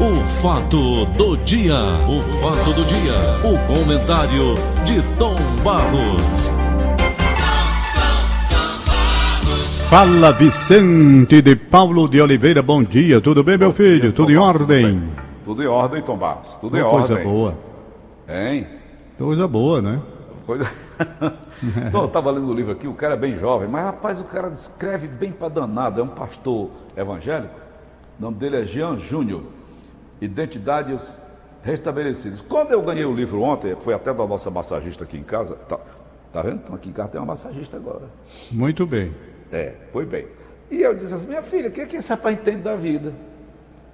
O 0.00 0.24
fato 0.24 1.04
do 1.16 1.36
dia, 1.38 1.74
o 2.08 2.22
fato 2.40 2.72
do 2.72 2.84
dia, 2.84 3.14
o 3.42 3.58
comentário 3.66 4.54
de 4.84 5.02
Tom 5.18 5.34
Barros. 5.64 6.50
Fala 9.90 10.32
Vicente 10.32 11.42
de 11.42 11.56
Paulo 11.56 12.08
de 12.08 12.20
Oliveira, 12.20 12.62
bom 12.62 12.82
dia, 12.82 13.20
tudo 13.20 13.42
bem 13.42 13.58
meu 13.58 13.72
filho? 13.72 14.12
Tudo 14.12 14.30
em 14.30 14.36
ordem? 14.36 15.02
Tudo 15.44 15.62
em 15.62 15.66
ordem, 15.66 16.02
Tom 16.02 16.16
Barros, 16.16 16.56
tudo 16.58 16.76
em 16.76 16.80
Uma 16.82 16.90
ordem. 16.90 17.08
coisa 17.08 17.24
boa. 17.24 17.54
Hein? 18.28 18.66
Coisa 19.18 19.48
boa, 19.48 19.82
né? 19.82 20.00
Coisa... 20.46 20.70
Não, 21.92 22.00
eu 22.02 22.06
estava 22.06 22.30
lendo 22.30 22.48
o 22.48 22.54
livro 22.54 22.70
aqui, 22.72 22.86
o 22.86 22.94
cara 22.94 23.14
é 23.14 23.16
bem 23.16 23.36
jovem, 23.38 23.68
mas 23.68 23.84
rapaz, 23.84 24.20
o 24.20 24.24
cara 24.24 24.48
escreve 24.48 25.08
bem 25.08 25.32
pra 25.32 25.48
danado, 25.48 26.00
é 26.00 26.04
um 26.04 26.08
pastor 26.08 26.70
evangélico, 26.96 27.54
o 28.18 28.22
nome 28.22 28.36
dele 28.36 28.62
é 28.62 28.64
Jean 28.64 28.96
Júnior, 28.98 29.42
Identidades 30.20 31.20
Restabelecidas. 31.62 32.40
Quando 32.40 32.72
eu 32.72 32.80
ganhei 32.82 33.04
o 33.04 33.12
livro 33.12 33.42
ontem, 33.42 33.76
foi 33.82 33.92
até 33.92 34.14
da 34.14 34.26
nossa 34.26 34.50
massagista 34.50 35.04
aqui 35.04 35.18
em 35.18 35.22
casa, 35.22 35.56
tá, 35.68 35.78
tá 36.32 36.42
vendo? 36.42 36.56
Então, 36.56 36.74
aqui 36.74 36.88
em 36.88 36.92
casa 36.92 37.10
tem 37.10 37.20
uma 37.20 37.26
massagista 37.26 37.76
agora. 37.76 38.08
Muito 38.50 38.86
bem. 38.86 39.14
É, 39.52 39.74
foi 39.92 40.06
bem. 40.06 40.26
E 40.70 40.82
eu 40.82 40.94
disse 40.94 41.14
assim, 41.14 41.26
minha 41.26 41.42
filha, 41.42 41.68
o 41.68 41.72
que, 41.72 41.80
é 41.80 41.86
que 41.86 41.96
esse 41.96 42.08
rapaz 42.10 42.38
entende 42.38 42.62
da 42.62 42.76
vida? 42.76 43.12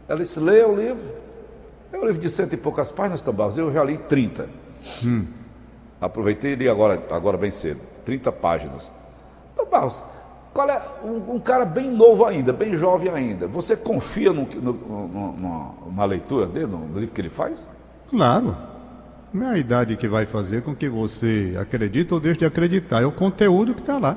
Ela 0.06 0.20
disse, 0.20 0.38
leia 0.38 0.68
o 0.68 0.76
livro. 0.76 1.02
É 1.92 1.98
um 1.98 2.04
livro 2.04 2.20
de 2.20 2.28
cento 2.28 2.52
e 2.52 2.56
poucas 2.56 2.92
páginas, 2.92 3.22
Tom 3.22 3.32
Barros, 3.32 3.56
eu 3.56 3.72
já 3.72 3.82
li 3.82 3.96
30. 3.96 4.48
Aproveitei 6.00 6.52
e 6.52 6.56
li 6.56 6.68
agora, 6.68 7.02
agora 7.10 7.38
bem 7.38 7.50
cedo, 7.50 7.80
30 8.04 8.30
páginas. 8.32 8.92
Barros, 9.74 10.04
qual 10.54 10.70
é 10.70 10.80
um, 11.04 11.34
um 11.34 11.38
cara 11.40 11.64
bem 11.66 11.90
novo 11.90 12.24
ainda, 12.24 12.52
bem 12.52 12.76
jovem 12.76 13.10
ainda, 13.10 13.46
você 13.46 13.76
confia 13.76 14.32
no, 14.32 14.46
no, 14.46 14.72
no- 14.72 15.74
na 15.94 16.04
leitura 16.04 16.46
dele, 16.46 16.66
no 16.66 16.98
livro 16.98 17.14
que 17.14 17.20
ele 17.20 17.28
faz? 17.30 17.68
Claro. 18.08 18.56
Não 19.32 19.48
é 19.48 19.55
a 19.55 19.58
idade 19.58 19.97
que 19.97 20.06
vai 20.06 20.25
fazer 20.27 20.62
com 20.62 20.75
que 20.75 20.88
você 20.88 21.56
acredite 21.60 22.14
ou 22.14 22.20
deixe 22.20 22.38
de 22.38 22.47
acreditar, 22.47 23.02
é 23.02 23.06
o 23.06 23.10
conteúdo 23.12 23.75
que 23.75 23.80
está 23.80 23.98
lá. 23.98 24.16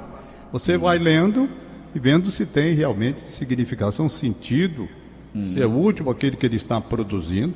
Você 0.51 0.77
vai 0.77 0.99
lendo 0.99 1.49
e 1.95 1.99
vendo 1.99 2.29
se 2.29 2.45
tem 2.45 2.73
realmente 2.75 3.21
significação, 3.21 4.07
sentido, 4.07 4.87
se 5.43 5.61
é 5.61 5.65
útil 5.65 6.09
aquele 6.09 6.35
que 6.35 6.45
ele 6.45 6.55
está 6.55 6.79
produzindo. 6.79 7.53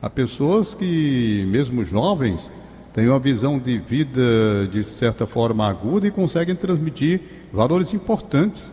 Há 0.00 0.08
pessoas 0.10 0.74
que, 0.74 1.44
mesmo 1.48 1.84
jovens, 1.84 2.50
têm 2.92 3.08
uma 3.08 3.18
visão 3.18 3.58
de 3.58 3.78
vida 3.78 4.68
de 4.70 4.84
certa 4.84 5.26
forma 5.26 5.66
aguda 5.66 6.06
e 6.06 6.10
conseguem 6.10 6.54
transmitir 6.54 7.20
valores 7.52 7.92
importantes. 7.94 8.72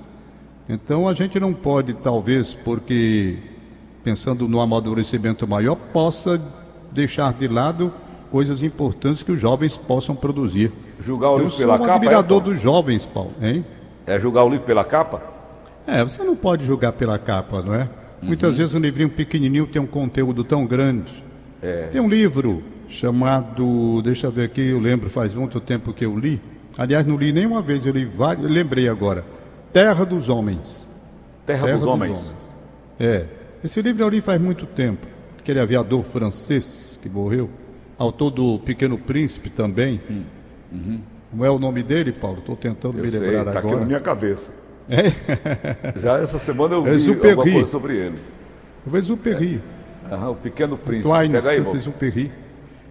Então 0.68 1.08
a 1.08 1.14
gente 1.14 1.40
não 1.40 1.54
pode, 1.54 1.94
talvez, 1.94 2.54
porque 2.54 3.38
pensando 4.04 4.48
no 4.48 4.60
amadurecimento 4.62 5.48
maior, 5.48 5.76
possa 5.76 6.42
deixar 6.92 7.34
de 7.34 7.48
lado 7.48 7.92
coisas 8.32 8.62
importantes 8.62 9.24
que 9.24 9.32
os 9.32 9.40
jovens 9.40 9.76
possam 9.76 10.16
produzir. 10.16 10.72
Julgar 11.00 11.32
o 11.32 11.34
Eu 11.34 11.38
livro 11.40 11.52
sou 11.52 11.60
pela 11.62 11.76
um 11.76 11.80
capa? 11.80 11.94
admirador 11.94 12.42
é, 12.42 12.44
dos 12.46 12.62
jovens, 12.62 13.06
Paulo, 13.06 13.32
hein? 13.42 13.66
é 14.06 14.20
julgar 14.20 14.44
o 14.44 14.50
livro 14.50 14.66
pela 14.66 14.84
capa? 14.84 15.22
É, 15.88 16.04
você 16.04 16.24
não 16.24 16.36
pode 16.36 16.66
julgar 16.66 16.92
pela 16.94 17.18
capa, 17.18 17.62
não 17.62 17.74
é? 17.74 17.90
Muitas 18.22 18.58
vezes 18.58 18.76
um 18.76 18.80
livrinho 18.80 19.10
pequenininho 19.10 19.66
tem 19.66 19.82
um 19.82 19.88
conteúdo 19.88 20.44
tão 20.44 20.66
grande. 20.66 21.24
Tem 21.92 22.00
um 22.00 22.10
livro 22.10 22.64
chamado, 22.90 24.02
deixa 24.02 24.28
eu 24.28 24.32
ver 24.32 24.46
aqui, 24.46 24.70
eu 24.70 24.80
lembro, 24.80 25.10
faz 25.10 25.34
muito 25.34 25.60
tempo 25.62 25.94
que 25.94 26.06
eu 26.06 26.18
li. 26.18 26.42
Aliás, 26.78 27.06
não 27.06 27.18
li 27.18 27.32
nenhuma 27.32 27.62
vez, 27.62 27.86
eu 27.86 27.94
li 27.94 28.06
vários, 28.06 28.50
lembrei 28.50 28.88
agora. 28.90 29.24
Terra 29.72 30.06
dos 30.06 30.30
Homens. 30.30 30.90
Terra, 31.50 31.66
Terra 31.66 31.78
dos, 31.78 31.88
homens. 31.88 32.56
É. 33.00 33.26
Esse 33.64 33.82
livro 33.82 34.04
eu 34.04 34.10
li 34.10 34.22
faz 34.22 34.40
muito 34.40 34.68
tempo. 34.68 35.08
Aquele 35.40 35.60
aviador 35.60 36.04
francês 36.04 37.00
que 37.02 37.10
morreu. 37.10 37.50
Autor 37.98 38.30
do 38.30 38.60
Pequeno 38.60 39.00
Príncipe 39.00 39.50
também. 39.50 40.00
Não 41.34 41.44
é 41.44 41.50
o 41.50 41.58
nome 41.58 41.82
dele, 41.82 42.12
Paulo? 42.12 42.38
Estou 42.38 42.56
tentando 42.56 43.00
Eu 43.00 43.04
me 43.04 43.10
sei, 43.10 43.20
lembrar 43.20 43.46
tá 43.46 43.50
aqui 43.52 43.68
agora. 43.68 43.80
na 43.80 43.86
minha 43.86 44.00
cabeça. 44.00 44.52
É? 44.88 45.12
Já 46.00 46.20
essa 46.20 46.38
semana 46.38 46.76
eu 46.76 46.84
vi 46.84 46.92
Exupéry. 46.92 47.30
alguma 47.32 47.52
coisa 47.52 47.72
sobre 47.72 47.98
ele. 47.98 48.20
O 48.86 48.96
Exupéry. 48.96 49.62
Aham, 50.12 50.30
o 50.30 50.36
Pequeno 50.36 50.78
Príncipe. 50.78 51.10
Twain 51.10 51.32
Pega 51.32 51.50
aí. 51.50 51.64
Saint-Exupéry. 51.64 52.32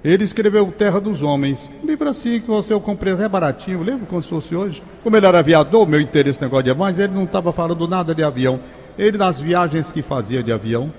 Ele 0.04 0.22
escreveu 0.22 0.70
Terra 0.70 1.00
dos 1.00 1.22
Homens. 1.22 1.70
Um 1.82 1.86
livro 1.86 2.08
assim 2.08 2.40
que 2.40 2.46
você 2.46 2.72
eu 2.72 2.80
comprei 2.80 3.12
até 3.12 3.28
baratinho, 3.28 3.82
lembro 3.82 4.06
como 4.06 4.22
se 4.22 4.28
fosse 4.28 4.54
hoje. 4.54 4.82
Como 5.02 5.16
ele 5.16 5.26
era 5.26 5.40
aviador, 5.40 5.88
meu 5.88 6.00
interesse 6.00 6.40
no 6.40 6.46
negócio 6.46 6.64
de 6.64 6.70
avião, 6.70 6.86
mas 6.86 6.98
ele 6.98 7.12
não 7.12 7.24
estava 7.24 7.52
falando 7.52 7.88
nada 7.88 8.14
de 8.14 8.22
avião. 8.22 8.60
Ele, 8.96 9.18
nas 9.18 9.40
viagens 9.40 9.90
que 9.90 10.00
fazia 10.00 10.42
de 10.42 10.52
avião, 10.52 10.92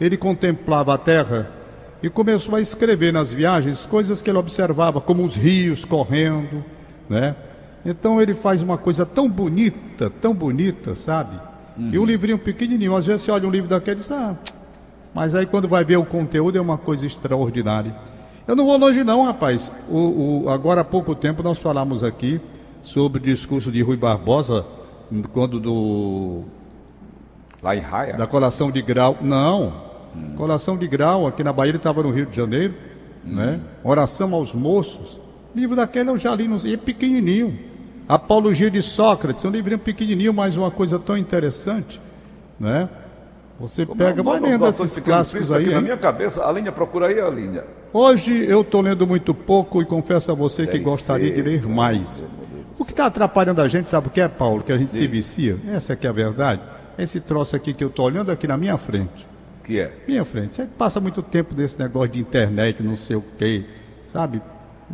ele 0.00 0.16
contemplava 0.16 0.94
a 0.94 0.98
terra 0.98 1.50
e 2.02 2.08
começou 2.08 2.54
a 2.54 2.60
escrever 2.60 3.12
nas 3.12 3.32
viagens 3.32 3.84
coisas 3.84 4.22
que 4.22 4.30
ele 4.30 4.38
observava, 4.38 5.00
como 5.00 5.22
os 5.22 5.36
rios 5.36 5.84
correndo, 5.84 6.64
né? 7.08 7.36
Então 7.84 8.20
ele 8.20 8.32
faz 8.32 8.62
uma 8.62 8.78
coisa 8.78 9.04
tão 9.04 9.28
bonita, 9.28 10.08
tão 10.08 10.34
bonita, 10.34 10.96
sabe? 10.96 11.38
E 11.78 11.98
um 11.98 12.04
livrinho 12.04 12.38
pequenininho, 12.38 12.96
às 12.96 13.04
vezes 13.04 13.22
você 13.22 13.30
olha 13.30 13.46
um 13.46 13.50
livro 13.50 13.68
daquele 13.68 13.96
e 13.96 14.00
diz, 14.00 14.10
ah, 14.10 14.36
mas 15.14 15.34
aí 15.34 15.44
quando 15.44 15.68
vai 15.68 15.84
ver 15.84 15.96
o 15.96 16.04
conteúdo 16.04 16.56
é 16.56 16.60
uma 16.60 16.78
coisa 16.78 17.06
extraordinária. 17.06 17.94
Eu 18.46 18.54
não 18.54 18.66
vou 18.66 18.76
longe 18.76 19.02
não, 19.02 19.24
rapaz. 19.24 19.72
O, 19.88 20.42
o- 20.44 20.48
agora 20.50 20.82
há 20.82 20.84
pouco 20.84 21.14
tempo 21.14 21.42
nós 21.42 21.58
falamos 21.58 22.04
aqui 22.04 22.40
sobre 22.82 23.18
o 23.18 23.22
discurso 23.22 23.72
de 23.72 23.82
Rui 23.82 23.96
Barbosa, 23.96 24.64
quando 25.32 25.58
do, 25.58 26.42
Lá 27.62 27.74
em 27.74 27.80
Raia? 27.80 28.14
da 28.14 28.26
colação 28.26 28.70
de 28.70 28.82
grau. 28.82 29.16
Não, 29.22 29.72
colação 30.36 30.76
de 30.76 30.86
grau, 30.86 31.26
aqui 31.26 31.42
na 31.42 31.52
Bahia 31.52 31.70
ele 31.70 31.78
estava 31.78 32.02
no 32.02 32.10
Rio 32.10 32.26
de 32.26 32.36
Janeiro, 32.36 32.74
né? 33.24 33.60
Oração 33.82 34.34
aos 34.34 34.52
moços. 34.52 35.20
Livro 35.54 35.74
daquele 35.76 36.10
eu 36.10 36.18
já 36.18 36.34
li, 36.34 36.46
no, 36.46 36.58
e 36.66 36.74
é 36.74 36.76
pequenininho. 36.76 37.58
Apologia 38.06 38.70
de 38.70 38.82
Sócrates, 38.82 39.42
um 39.46 39.50
livrinho 39.50 39.78
pequenininho, 39.78 40.34
mas 40.34 40.56
uma 40.56 40.70
coisa 40.70 40.98
tão 40.98 41.16
interessante, 41.16 41.98
né? 42.60 42.86
Você 43.58 43.86
pega, 43.86 44.22
vai 44.22 44.40
lendo 44.40 44.66
esses 44.66 44.98
clássicos 44.98 45.52
aí. 45.52 45.72
na 45.72 45.80
minha 45.80 45.96
cabeça, 45.96 46.44
a 46.44 46.50
linha, 46.50 46.72
procura 46.72 47.06
aí 47.06 47.20
a 47.20 47.30
linha. 47.30 47.64
Hoje 47.92 48.44
eu 48.46 48.62
estou 48.62 48.80
lendo 48.80 49.06
muito 49.06 49.32
pouco 49.32 49.80
e 49.80 49.84
confesso 49.84 50.32
a 50.32 50.34
você 50.34 50.66
que 50.66 50.72
Deve 50.72 50.84
gostaria 50.84 51.28
ser, 51.28 51.34
de 51.34 51.42
ler 51.42 51.66
mais. 51.68 52.24
O 52.78 52.84
que 52.84 52.90
está 52.90 53.06
atrapalhando 53.06 53.62
a 53.62 53.68
gente, 53.68 53.88
sabe 53.88 54.08
o 54.08 54.10
que 54.10 54.20
é, 54.20 54.26
Paulo? 54.26 54.62
Que 54.62 54.72
a 54.72 54.78
gente 54.78 54.92
se 54.92 55.06
vicia. 55.06 55.56
Essa 55.68 55.92
é 55.92 55.96
que 55.96 56.06
é 56.06 56.10
a 56.10 56.12
verdade. 56.12 56.60
Esse 56.98 57.20
troço 57.20 57.54
aqui 57.54 57.72
que 57.72 57.84
eu 57.84 57.88
estou 57.88 58.06
olhando 58.06 58.32
aqui 58.32 58.48
na 58.48 58.56
minha 58.56 58.76
frente. 58.76 59.26
Que 59.62 59.80
é? 59.80 59.92
Minha 60.06 60.24
frente. 60.24 60.56
Você 60.56 60.66
passa 60.66 61.00
muito 61.00 61.22
tempo 61.22 61.54
nesse 61.56 61.78
negócio 61.78 62.10
de 62.10 62.20
internet, 62.20 62.82
não 62.82 62.96
sei 62.96 63.16
o 63.16 63.24
quê, 63.38 63.64
sabe? 64.12 64.42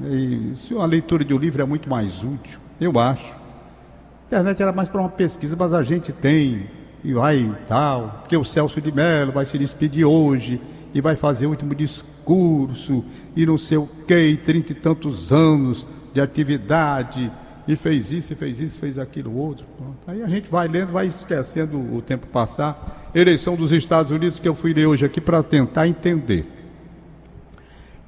E 0.04 0.52
se 0.54 0.74
uma 0.74 0.86
leitura 0.86 1.24
de 1.24 1.32
um 1.34 1.38
livro 1.38 1.62
é 1.62 1.64
muito 1.64 1.88
mais 1.88 2.22
útil, 2.22 2.60
eu 2.80 2.98
acho. 2.98 3.34
A 3.34 4.26
internet 4.26 4.62
era 4.62 4.72
mais 4.72 4.88
para 4.88 5.00
uma 5.00 5.08
pesquisa, 5.08 5.56
mas 5.58 5.74
a 5.74 5.82
gente 5.82 6.12
tem, 6.12 6.68
e 7.02 7.12
vai 7.12 7.50
tal, 7.66 8.20
porque 8.20 8.36
o 8.36 8.44
Celso 8.44 8.80
de 8.80 8.92
Mello 8.92 9.32
vai 9.32 9.46
se 9.46 9.56
despedir 9.58 10.04
hoje, 10.04 10.60
e 10.92 11.00
vai 11.00 11.16
fazer 11.16 11.46
o 11.46 11.50
último 11.50 11.74
discurso, 11.74 13.04
e 13.34 13.46
não 13.46 13.56
sei 13.56 13.78
o 13.78 13.88
quê, 14.06 14.28
e 14.28 14.36
trinta 14.36 14.72
e 14.72 14.74
tantos 14.74 15.32
anos 15.32 15.86
de 16.12 16.20
atividade, 16.20 17.30
e 17.66 17.76
fez 17.76 18.10
isso, 18.10 18.32
e 18.32 18.36
fez 18.36 18.58
isso, 18.58 18.78
fez 18.78 18.98
aquilo 18.98 19.36
outro. 19.36 19.64
Pronto. 19.76 19.98
Aí 20.06 20.22
a 20.22 20.26
gente 20.26 20.50
vai 20.50 20.66
lendo, 20.66 20.92
vai 20.92 21.06
esquecendo 21.06 21.78
o 21.78 22.02
tempo 22.02 22.26
passar. 22.26 23.10
Eleição 23.14 23.54
dos 23.54 23.70
Estados 23.70 24.10
Unidos 24.10 24.40
que 24.40 24.48
eu 24.48 24.54
fui 24.54 24.72
ler 24.72 24.86
hoje 24.86 25.04
aqui 25.04 25.20
para 25.20 25.42
tentar 25.42 25.86
entender. 25.86 26.46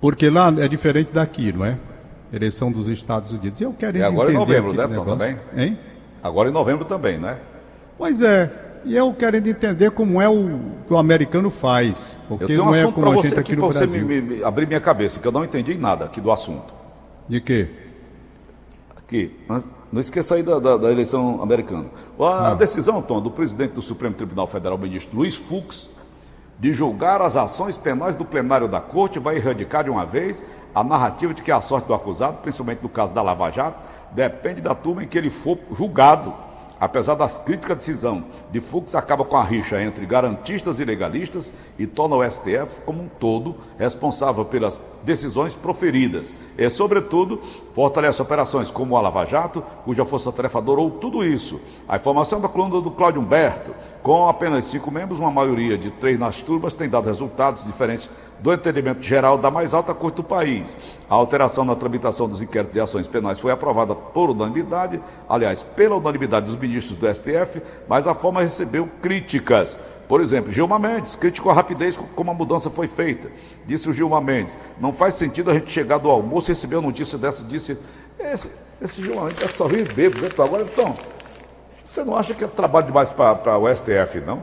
Porque 0.01 0.29
lá 0.29 0.53
é 0.59 0.67
diferente 0.67 1.13
daqui, 1.13 1.53
não 1.53 1.65
é? 1.65 1.79
Eleição 2.33 2.73
dos 2.73 2.89
Estados 2.89 3.31
Unidos. 3.31 3.61
Eu 3.61 3.73
quero 3.73 3.97
E 3.97 4.03
agora 4.03 4.33
em 4.33 4.35
entender 4.35 4.61
novembro, 4.61 4.71
aquele 4.71 4.89
né, 4.89 4.95
Tom, 4.97 5.05
negócio. 5.05 5.19
também? 5.19 5.39
Hein? 5.65 5.79
Agora 6.23 6.49
em 6.49 6.53
novembro 6.53 6.85
também, 6.85 7.19
né? 7.19 7.39
Pois 7.97 8.21
é. 8.21 8.51
E 8.85 8.97
eu 8.97 9.13
querendo 9.15 9.47
entender 9.49 9.91
como 9.93 10.21
é 10.21 10.29
o 10.29 10.59
que 10.87 10.93
o 10.93 10.99
americano 10.99 11.51
faz. 11.51 12.17
Eu 12.23 12.37
Porque 12.39 12.47
tenho 12.47 12.63
um 12.63 12.67
não 12.67 12.75
é 12.75 12.81
assunto 12.81 13.01
para 13.01 13.11
você 13.11 13.39
aqui, 13.39 13.57
para 13.57 13.67
você 13.67 13.87
me, 13.87 14.21
me- 14.21 14.45
abrir 14.45 14.67
minha 14.67 14.81
cabeça, 14.81 15.21
que 15.21 15.27
eu 15.27 15.33
não 15.33 15.45
entendi 15.45 15.75
nada 15.75 16.05
aqui 16.07 16.21
do 16.21 16.31
assunto. 16.33 16.75
De 17.29 17.41
quê? 17.41 17.69
Aqui, 18.97 19.37
não 19.93 20.01
esqueça 20.01 20.35
aí 20.35 20.43
da, 20.43 20.59
da- 20.59 20.77
da 20.77 20.91
eleição 20.91 21.43
americana. 21.43 21.87
A 22.19 22.53
Ah. 22.53 22.55
decisão, 22.55 23.01
Tom, 23.03 23.21
do 23.21 23.31
presidente 23.31 23.73
do 23.73 23.83
Supremo 23.83 24.15
Tribunal 24.15 24.47
Federal, 24.47 24.77
ministro 24.79 25.17
Luiz 25.17 25.37
Fux, 25.37 25.89
de 26.59 26.73
julgar 26.73 27.21
as 27.21 27.37
ações 27.37 27.77
penais 27.77 28.17
do 28.17 28.25
plenário 28.25 28.69
da 28.69 28.81
Corte 28.81 29.19
vai 29.19 29.37
erradicar 29.37 29.85
de 29.85 29.91
uma 29.91 30.05
vez 30.07 30.45
a 30.75 30.83
narrativa 30.83 31.35
de 31.35 31.43
que 31.43 31.51
a 31.53 31.61
sorte 31.61 31.87
do 31.87 31.95
acusado, 31.95 32.39
principalmente 32.43 32.81
no 32.83 32.89
caso 32.89 33.13
da 33.13 33.21
Lava 33.21 33.51
Jato, 33.51 33.79
depende 34.13 34.61
da 34.61 34.75
turma 34.75 35.05
em 35.05 35.09
que 35.09 35.19
ele 35.19 35.31
for 35.31 35.59
julgado. 35.77 36.33
Apesar 36.83 37.15
das 37.15 37.39
críticas 37.39 37.71
à 37.71 37.75
decisão 37.77 38.25
de 38.51 38.61
Fux, 38.61 38.97
acaba 38.97 39.25
com 39.25 39.37
a 39.37 39.45
rixa 39.45 39.81
entre 39.81 40.05
garantistas 40.05 40.81
e 40.81 40.85
legalistas 40.85 41.53
e 41.79 41.87
torna 41.87 42.17
o 42.17 42.29
STF 42.29 42.83
como 42.85 43.05
um 43.05 43.07
todo 43.07 43.55
responsável 43.79 44.45
pelas 44.45 44.81
decisões 45.05 45.55
proferidas. 45.55 46.35
E, 46.59 46.69
sobretudo, 46.69 47.41
fortalece 47.73 48.21
operações 48.21 48.69
como 48.69 48.97
a 48.97 49.01
Lava 49.01 49.25
Jato, 49.25 49.63
cuja 49.85 50.05
força-tarefa 50.05 50.59
adorou 50.59 50.91
tudo 50.91 51.25
isso. 51.25 51.61
A 51.89 51.95
informação 51.95 52.41
da 52.41 52.49
coluna 52.49 52.81
do 52.81 52.91
Cláudio 52.91 53.21
Humberto, 53.21 53.73
com 54.03 54.29
apenas 54.29 54.65
cinco 54.65 54.91
membros, 54.91 55.21
uma 55.21 55.31
maioria 55.31 55.79
de 55.79 55.89
três 55.93 56.19
nas 56.19 56.43
turbas, 56.43 56.75
tem 56.75 56.89
dado 56.89 57.07
resultados 57.07 57.65
diferentes 57.65 58.11
do 58.43 58.53
entendimento 58.53 59.01
geral 59.01 59.39
da 59.39 59.51
mais 59.51 59.73
alta 59.73 59.95
corte 59.95 60.17
do 60.17 60.25
país. 60.25 60.75
A 61.09 61.15
alteração 61.15 61.65
na 61.65 61.77
tramitação 61.77 62.29
dos 62.29 62.43
inquéritos 62.43 62.75
de 62.75 62.81
ações 62.81 63.07
penais 63.07 63.39
foi 63.39 63.53
aprovada 63.53 63.95
por 63.95 64.31
unanimidade, 64.31 65.01
aliás, 65.29 65.63
pela 65.63 65.97
unanimidade 65.97 66.47
dos 66.47 66.57
ministros 66.57 66.99
do 66.99 67.15
STF, 67.15 67.63
mas 67.89 68.07
a 68.07 68.15
forma 68.15 68.43
recebeu 68.43 68.89
críticas. 69.01 69.79
Por 70.09 70.21
exemplo, 70.21 70.53
Gilmar 70.53 70.81
Mendes 70.81 71.15
criticou 71.15 71.53
a 71.53 71.55
rapidez 71.55 71.97
como 72.17 72.31
a 72.33 72.35
mudança 72.35 72.69
foi 72.69 72.89
feita. 72.89 73.31
Disse 73.65 73.89
o 73.89 73.93
Gilmar 73.93 74.21
Mendes: 74.21 74.59
não 74.79 74.93
faz 74.93 75.15
sentido 75.15 75.51
a 75.51 75.55
gente 75.55 75.71
chegar 75.71 75.99
do 75.99 76.11
almoço 76.11 76.51
e 76.51 76.53
receber 76.53 76.77
uma 76.77 76.89
notícia 76.89 77.17
dessa. 77.17 77.45
Disse: 77.45 77.79
esse, 78.19 78.51
esse 78.83 79.01
Gilmar 79.01 79.27
Mendes 79.27 79.43
é 79.43 79.49
só 79.49 79.67
rir 79.67 79.91
bêbado. 79.95 80.43
Agora, 80.43 80.65
então, 80.65 80.95
você 81.89 82.05
não 82.05 82.17
acha 82.17 82.35
que 82.35 82.43
é 82.43 82.49
trabalho 82.49 82.87
demais 82.87 83.13
para 83.13 83.57
o 83.57 83.75
STF, 83.75 84.21
não? 84.21 84.43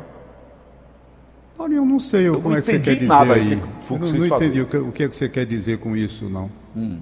Olha, 1.59 1.75
eu 1.75 1.85
não 1.85 1.99
sei 1.99 2.29
eu 2.29 2.41
como 2.41 2.55
é 2.55 2.61
que 2.61 2.67
você 2.67 2.79
quer 2.79 2.93
dizer 2.93 3.05
nada 3.05 3.33
aí. 3.33 3.61
Que 3.85 3.93
eu 3.93 3.99
não, 3.99 4.07
não 4.07 4.25
entendi 4.25 4.61
o 4.61 4.65
que, 4.65 4.77
o 4.77 4.91
que 4.93 5.07
você 5.07 5.27
quer 5.27 5.45
dizer 5.45 5.77
com 5.77 5.93
isso, 5.93 6.29
não. 6.29 6.49
Hum. 6.73 6.99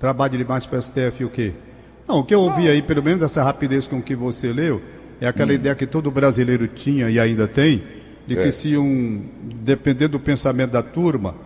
Trabalho 0.00 0.36
demais 0.36 0.66
para 0.66 0.80
o 0.80 0.82
STF 0.82 1.24
o 1.24 1.30
quê? 1.30 1.52
Não, 2.08 2.18
o 2.18 2.24
que 2.24 2.34
eu 2.34 2.40
ouvi 2.40 2.68
aí, 2.68 2.82
pelo 2.82 3.00
menos 3.04 3.20
dessa 3.20 3.40
rapidez 3.40 3.86
com 3.86 4.02
que 4.02 4.16
você 4.16 4.52
leu, 4.52 4.82
é 5.20 5.28
aquela 5.28 5.52
hum. 5.52 5.54
ideia 5.54 5.76
que 5.76 5.86
todo 5.86 6.10
brasileiro 6.10 6.66
tinha 6.66 7.08
e 7.08 7.20
ainda 7.20 7.46
tem, 7.46 7.84
de 8.26 8.36
é. 8.36 8.42
que 8.42 8.50
se 8.50 8.76
um, 8.76 9.24
depender 9.62 10.08
do 10.08 10.18
pensamento 10.18 10.72
da 10.72 10.82
turma, 10.82 11.36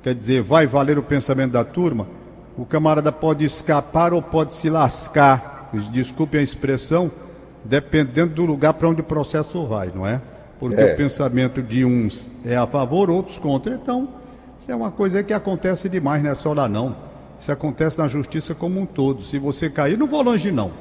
quer 0.00 0.14
dizer, 0.14 0.42
vai 0.42 0.68
valer 0.68 0.96
o 0.96 1.02
pensamento 1.02 1.50
da 1.50 1.64
turma, 1.64 2.06
o 2.56 2.64
camarada 2.64 3.10
pode 3.10 3.44
escapar 3.44 4.14
ou 4.14 4.22
pode 4.22 4.54
se 4.54 4.70
lascar, 4.70 5.70
desculpem 5.92 6.38
a 6.38 6.44
expressão, 6.44 7.10
dependendo 7.64 8.32
do 8.32 8.46
lugar 8.46 8.74
para 8.74 8.88
onde 8.88 9.00
o 9.00 9.04
processo 9.04 9.66
vai, 9.66 9.90
não 9.92 10.06
é? 10.06 10.20
Porque 10.64 10.80
é. 10.80 10.94
o 10.94 10.96
pensamento 10.96 11.62
de 11.62 11.84
uns 11.84 12.30
é 12.42 12.56
a 12.56 12.66
favor, 12.66 13.10
outros 13.10 13.36
contra. 13.36 13.74
Então, 13.74 14.08
isso 14.58 14.72
é 14.72 14.74
uma 14.74 14.90
coisa 14.90 15.22
que 15.22 15.34
acontece 15.34 15.90
demais, 15.90 16.22
não 16.22 16.30
é 16.30 16.54
lá 16.54 16.66
não. 16.66 16.96
Isso 17.38 17.52
acontece 17.52 17.98
na 17.98 18.08
justiça 18.08 18.54
como 18.54 18.80
um 18.80 18.86
todo. 18.86 19.22
Se 19.22 19.38
você 19.38 19.68
cair, 19.68 19.98
não 19.98 20.06
vou 20.06 20.22
longe 20.22 20.50
não. 20.50 20.72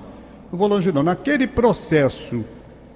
Não 0.49 0.57
vou 0.57 0.69
longe 0.69 0.89
não. 0.89 1.03
Naquele 1.03 1.45
processo 1.47 2.45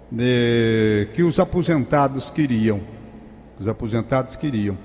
né, 0.10 1.10
que 1.14 1.24
os 1.24 1.42
aposentados 1.42 2.32
queriam, 2.32 2.80
os 3.60 3.68
aposentados 3.68 4.38
queriam, 4.38 4.78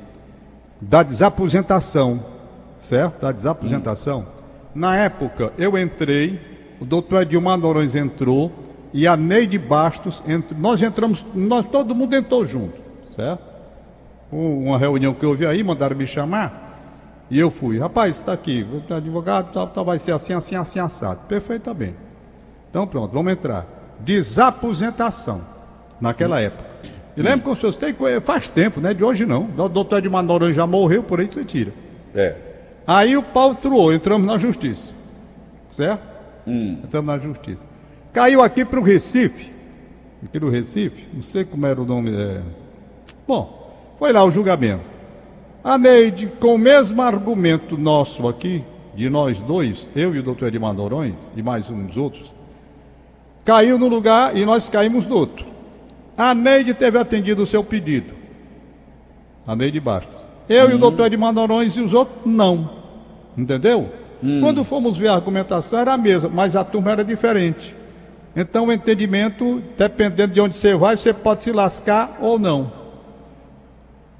da 0.80 1.04
desaposentação, 1.04 2.24
certo? 2.78 3.20
Da 3.20 3.30
desaposentação. 3.30 4.22
Hum. 4.22 4.42
Na 4.74 4.96
época, 4.96 5.52
eu 5.56 5.78
entrei, 5.78 6.40
o 6.80 6.84
doutor 6.84 7.22
Edilmar 7.22 7.56
Norões 7.58 7.94
entrou, 7.94 8.50
e 8.92 9.06
a 9.06 9.16
Neide 9.16 9.58
Bastos, 9.58 10.22
entre, 10.26 10.56
nós 10.56 10.82
entramos, 10.82 11.24
nós, 11.34 11.64
todo 11.66 11.94
mundo 11.94 12.14
entrou 12.14 12.44
junto, 12.44 12.78
certo? 13.08 13.42
Uma 14.30 14.78
reunião 14.78 15.14
que 15.14 15.24
houve 15.24 15.46
aí, 15.46 15.62
mandaram 15.62 15.96
me 15.96 16.06
chamar, 16.06 16.72
e 17.30 17.38
eu 17.38 17.50
fui. 17.50 17.78
Rapaz, 17.78 18.18
está 18.18 18.32
aqui, 18.32 18.66
advogado, 18.90 19.52
tal, 19.52 19.66
tal, 19.66 19.84
vai 19.84 19.98
ser 19.98 20.12
assim, 20.12 20.34
assim, 20.34 20.54
assim, 20.54 20.78
assado. 20.78 21.20
Perfeitamente. 21.26 21.96
Então 22.68 22.86
pronto, 22.86 23.12
vamos 23.12 23.32
entrar. 23.32 23.66
Desaposentação, 24.00 25.40
naquela 26.00 26.36
hum. 26.36 26.40
época. 26.40 26.72
E 27.16 27.22
lembra 27.22 27.40
que 27.40 27.50
o 27.50 27.56
senhor 27.56 27.74
tem 27.74 27.94
faz 28.22 28.48
tempo, 28.48 28.80
né? 28.80 28.94
De 28.94 29.04
hoje 29.04 29.26
não. 29.26 29.44
O 29.56 29.68
doutor 29.68 29.98
Edmar 29.98 30.22
Noronha 30.22 30.52
já 30.52 30.66
morreu, 30.66 31.02
por 31.02 31.20
aí 31.20 31.26
você 31.26 31.44
tira. 31.44 31.72
É. 32.14 32.34
Aí 32.86 33.16
o 33.16 33.22
pau 33.22 33.54
truou, 33.54 33.92
entramos 33.92 34.26
na 34.26 34.38
justiça. 34.38 34.94
Certo? 35.70 36.02
Hum. 36.46 36.80
Entramos 36.84 37.06
na 37.06 37.18
justiça. 37.18 37.64
Caiu 38.12 38.42
aqui 38.42 38.64
para 38.64 38.78
o 38.78 38.82
Recife. 38.82 39.50
Aqui 40.24 40.38
no 40.38 40.50
Recife, 40.50 41.04
não 41.12 41.22
sei 41.22 41.44
como 41.44 41.66
era 41.66 41.80
o 41.80 41.84
nome. 41.84 42.14
É... 42.14 42.42
Bom, 43.26 43.94
foi 43.98 44.12
lá 44.12 44.22
o 44.24 44.30
julgamento. 44.30 44.84
A 45.64 45.78
Neide, 45.78 46.26
com 46.26 46.54
o 46.54 46.58
mesmo 46.58 47.00
argumento 47.00 47.78
nosso 47.78 48.28
aqui, 48.28 48.64
de 48.94 49.08
nós 49.08 49.40
dois, 49.40 49.88
eu 49.96 50.14
e 50.14 50.18
o 50.18 50.22
doutor 50.22 50.48
Edmar 50.48 50.74
Norões, 50.74 51.32
e 51.36 51.42
mais 51.42 51.70
uns 51.70 51.96
outros, 51.96 52.34
caiu 53.44 53.78
no 53.78 53.88
lugar 53.88 54.36
e 54.36 54.44
nós 54.44 54.68
caímos 54.68 55.06
no 55.06 55.16
outro. 55.16 55.46
A 56.16 56.34
Neide 56.34 56.74
teve 56.74 56.98
atendido 56.98 57.42
o 57.42 57.46
seu 57.46 57.64
pedido. 57.64 58.12
A 59.46 59.56
Neide 59.56 59.80
Bastos. 59.80 60.20
Eu 60.48 60.66
hum. 60.66 60.70
e 60.70 60.72
o 60.74 60.76
hum. 60.76 60.80
doutor 60.80 61.06
Edmar 61.06 61.32
Norões 61.32 61.76
e 61.76 61.80
os 61.80 61.94
outros, 61.94 62.18
não. 62.26 62.70
Entendeu? 63.36 63.90
Hum. 64.22 64.40
Quando 64.40 64.62
fomos 64.62 64.96
ver 64.96 65.08
a 65.08 65.14
argumentação, 65.14 65.80
era 65.80 65.94
a 65.94 65.98
mesma, 65.98 66.28
mas 66.28 66.54
a 66.54 66.62
turma 66.62 66.92
era 66.92 67.04
diferente. 67.04 67.74
Então, 68.34 68.66
o 68.66 68.72
entendimento, 68.72 69.62
dependendo 69.76 70.32
de 70.32 70.40
onde 70.40 70.56
você 70.56 70.74
vai, 70.74 70.96
você 70.96 71.12
pode 71.12 71.42
se 71.42 71.52
lascar 71.52 72.18
ou 72.20 72.38
não. 72.38 72.72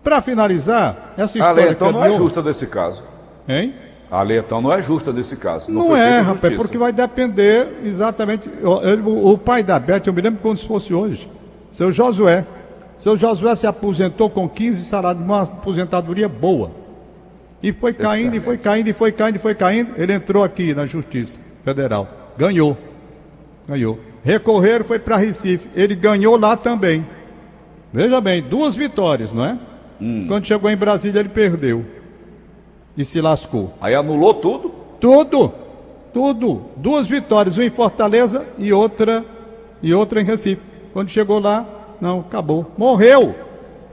Para 0.02 0.20
finalizar, 0.20 1.14
essa 1.16 1.38
história. 1.38 1.62
A 1.62 1.64
lei 1.64 1.72
então 1.72 1.92
não 1.92 2.04
é 2.04 2.12
justa 2.12 2.42
nesse 2.42 2.66
caso. 2.66 3.02
Hein? 3.48 3.74
A 4.10 4.22
lei 4.22 4.38
então 4.38 4.60
não 4.60 4.70
é 4.72 4.82
justa 4.82 5.12
nesse 5.12 5.36
caso. 5.36 5.72
Não, 5.72 5.88
não 5.88 5.96
é, 5.96 6.20
rapaz, 6.20 6.54
porque 6.54 6.76
vai 6.76 6.92
depender 6.92 7.78
exatamente. 7.82 8.46
O, 8.62 9.32
o, 9.32 9.38
pai 9.38 9.62
da 9.62 9.78
Beth, 9.78 10.02
eu 10.04 10.12
me 10.12 10.20
lembro 10.20 10.42
como 10.42 10.54
se 10.54 10.66
fosse 10.66 10.92
hoje. 10.92 11.30
Seu 11.70 11.90
Josué. 11.90 12.44
Seu 12.94 13.16
Josué 13.16 13.54
se 13.54 13.66
aposentou 13.66 14.28
com 14.28 14.46
15 14.46 14.84
salários, 14.84 15.24
uma 15.24 15.42
aposentadoria 15.44 16.28
boa. 16.28 16.70
E 17.62 17.72
foi 17.72 17.94
caindo, 17.94 18.36
e 18.36 18.40
foi 18.40 18.58
caindo, 18.58 18.88
e 18.88 18.92
foi 18.92 19.12
caindo, 19.12 19.36
e 19.36 19.38
foi 19.38 19.54
caindo. 19.54 19.94
Ele 19.96 20.12
entrou 20.12 20.44
aqui 20.44 20.74
na 20.74 20.84
Justiça 20.84 21.40
Federal. 21.64 22.06
Ganhou. 22.36 22.76
Ganhou. 23.68 23.98
Recorrer 24.22 24.84
foi 24.84 24.98
para 24.98 25.16
Recife. 25.16 25.68
Ele 25.74 25.94
ganhou 25.94 26.36
lá 26.36 26.56
também. 26.56 27.06
Veja 27.92 28.20
bem, 28.20 28.42
duas 28.42 28.74
vitórias, 28.74 29.32
não 29.32 29.44
é? 29.44 29.58
Hum. 30.00 30.24
Quando 30.26 30.46
chegou 30.46 30.70
em 30.70 30.76
Brasília, 30.76 31.20
ele 31.20 31.28
perdeu. 31.28 31.84
E 32.96 33.04
se 33.04 33.20
lascou. 33.20 33.74
Aí 33.80 33.94
anulou 33.94 34.34
tudo? 34.34 34.70
Tudo. 35.00 35.52
Tudo. 36.12 36.62
Duas 36.76 37.06
vitórias, 37.06 37.56
uma 37.56 37.64
em 37.64 37.70
Fortaleza 37.70 38.44
e 38.58 38.72
outra 38.72 39.24
e 39.82 39.92
outra 39.92 40.20
em 40.20 40.24
Recife. 40.24 40.62
Quando 40.92 41.10
chegou 41.10 41.38
lá, 41.38 41.66
não, 42.00 42.20
acabou. 42.20 42.70
Morreu. 42.76 43.34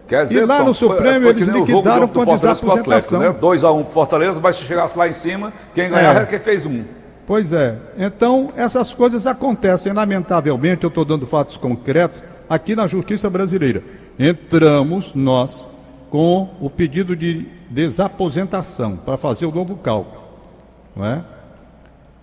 Quer 0.07 0.25
dizer, 0.25 0.41
e 0.41 0.45
lá 0.45 0.63
no 0.63 0.73
Supremo 0.73 1.25
foi, 1.25 1.33
foi 1.33 1.43
eles 1.43 1.47
liquidaram 1.47 2.07
com 2.07 2.21
a 2.21 2.25
desaposentação. 2.25 3.19
2x1 3.35 3.61
né? 3.61 3.69
um 3.69 3.83
pro 3.83 3.93
Fortaleza, 3.93 4.39
mas 4.41 4.55
se 4.55 4.63
chegasse 4.63 4.97
lá 4.97 5.07
em 5.07 5.13
cima, 5.13 5.53
quem 5.73 5.89
ganhar 5.89 6.23
é. 6.23 6.25
quem 6.25 6.39
fez 6.39 6.65
um. 6.65 6.83
Pois 7.29 7.53
é. 7.53 7.77
Então, 7.95 8.51
essas 8.55 8.91
coisas 8.91 9.27
acontecem, 9.27 9.93
lamentavelmente, 9.93 10.83
eu 10.83 10.87
estou 10.87 11.05
dando 11.05 11.27
fatos 11.27 11.57
concretos 11.57 12.23
aqui 12.49 12.75
na 12.75 12.87
justiça 12.87 13.29
brasileira. 13.29 13.83
Entramos 14.17 15.13
nós 15.13 15.67
com 16.09 16.49
o 16.59 16.71
pedido 16.71 17.15
de 17.15 17.45
desaposentação 17.69 18.97
para 18.97 19.15
fazer 19.15 19.45
o 19.45 19.51
novo 19.51 19.75
cálculo. 19.75 20.23
Não 20.95 21.05
é? 21.05 21.23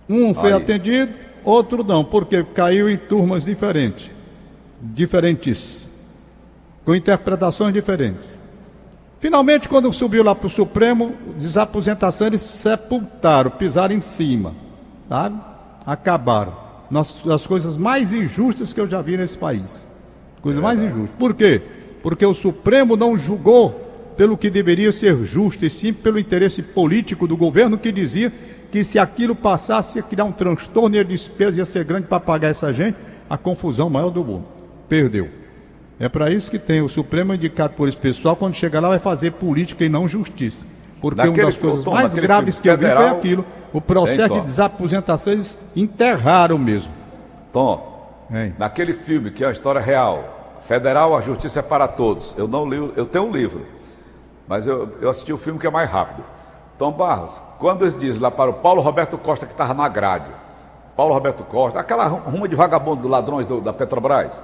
Um 0.09 0.33
foi 0.33 0.51
Aí. 0.51 0.61
atendido, 0.61 1.13
outro 1.41 1.85
não, 1.85 2.03
porque 2.03 2.43
caiu 2.43 2.89
em 2.89 2.97
turmas 2.97 3.45
diferentes, 3.45 4.11
diferentes, 4.81 5.87
com 6.83 6.93
interpretações 6.93 7.73
diferentes. 7.73 8.37
Finalmente, 9.21 9.69
quando 9.69 9.93
subiu 9.93 10.21
lá 10.21 10.35
para 10.35 10.47
o 10.47 10.49
Supremo, 10.49 11.13
desaposentação, 11.39 12.27
eles 12.27 12.41
sepultaram, 12.41 13.51
pisaram 13.51 13.95
em 13.95 14.01
cima 14.01 14.66
sabe? 15.07 15.39
Acabaram. 15.85 16.55
Nas, 16.89 17.25
as 17.27 17.45
coisas 17.45 17.75
mais 17.75 18.13
injustas 18.13 18.71
que 18.71 18.79
eu 18.79 18.87
já 18.87 19.01
vi 19.01 19.17
nesse 19.17 19.37
país. 19.37 19.85
Coisas 20.41 20.59
é 20.59 20.63
mais 20.63 20.81
injustas. 20.81 21.15
Por 21.17 21.33
quê? 21.33 21.61
Porque 22.01 22.25
o 22.25 22.33
Supremo 22.33 22.95
não 22.95 23.17
julgou 23.17 23.87
pelo 24.15 24.37
que 24.37 24.49
deveria 24.49 24.91
ser 24.91 25.15
justo, 25.23 25.65
e 25.65 25.69
sim 25.69 25.93
pelo 25.93 26.17
interesse 26.17 26.63
político 26.63 27.27
do 27.27 27.37
governo 27.37 27.77
que 27.77 27.91
dizia 27.91 28.33
que 28.71 28.83
se 28.83 28.97
aquilo 28.97 29.35
passasse 29.35 29.99
ia 29.99 30.03
criar 30.03 30.23
um 30.23 30.31
transtorno 30.31 30.95
e 30.95 30.99
a 30.99 31.03
despesa 31.03 31.59
ia 31.59 31.65
ser 31.65 31.85
grande 31.85 32.07
para 32.07 32.19
pagar 32.19 32.49
essa 32.49 32.73
gente, 32.73 32.97
a 33.29 33.37
confusão 33.37 33.89
maior 33.89 34.09
do 34.09 34.23
mundo. 34.23 34.45
Perdeu. 34.89 35.29
É 35.99 36.07
para 36.09 36.31
isso 36.31 36.49
que 36.49 36.59
tem 36.59 36.81
o 36.81 36.89
Supremo 36.89 37.33
indicado 37.33 37.73
por 37.73 37.87
esse 37.87 37.97
pessoal, 37.97 38.35
quando 38.35 38.55
chegar 38.55 38.79
lá 38.79 38.89
vai 38.89 38.99
fazer 38.99 39.31
política 39.31 39.85
e 39.85 39.89
não 39.89 40.07
justiça. 40.07 40.65
Porque 41.01 41.17
naquele, 41.17 41.41
uma 41.41 41.51
das 41.51 41.57
coisas 41.57 41.83
Tom, 41.83 41.93
mais 41.93 42.15
graves 42.15 42.59
que 42.59 42.67
eu 42.67 42.77
vi 42.77 42.85
foi 42.85 43.07
aquilo. 43.07 43.45
O 43.73 43.81
processo 43.81 44.33
de 44.33 44.41
desaposentação 44.41 45.33
eles 45.33 45.57
enterraram 45.75 46.57
mesmo. 46.57 46.91
Tom, 47.51 48.25
hein? 48.31 48.55
naquele 48.57 48.93
filme 48.93 49.31
que 49.31 49.43
é 49.43 49.47
a 49.47 49.51
história 49.51 49.81
real, 49.81 50.59
Federal, 50.61 51.15
a 51.15 51.21
Justiça 51.21 51.59
é 51.59 51.63
para 51.63 51.87
Todos. 51.87 52.35
Eu 52.37 52.47
não 52.47 52.69
li, 52.69 52.91
eu 52.95 53.05
tenho 53.05 53.25
um 53.25 53.31
livro, 53.31 53.65
mas 54.47 54.67
eu, 54.67 54.97
eu 54.99 55.09
assisti 55.09 55.31
o 55.31 55.37
filme 55.37 55.59
que 55.59 55.67
é 55.67 55.69
mais 55.69 55.89
rápido. 55.89 56.23
Tom 56.77 56.91
Barros, 56.91 57.41
quando 57.57 57.83
eles 57.83 57.97
dizem 57.97 58.21
lá 58.21 58.29
para 58.29 58.49
o 58.49 58.53
Paulo 58.53 58.81
Roberto 58.81 59.17
Costa 59.17 59.45
que 59.45 59.53
estava 59.53 59.73
na 59.73 59.87
grade, 59.87 60.29
Paulo 60.95 61.13
Roberto 61.13 61.43
Costa, 61.43 61.79
aquela 61.79 62.05
ruma 62.05 62.47
de 62.47 62.55
vagabundo 62.55 63.07
ladrões 63.07 63.47
do, 63.47 63.61
da 63.61 63.71
Petrobras, 63.71 64.41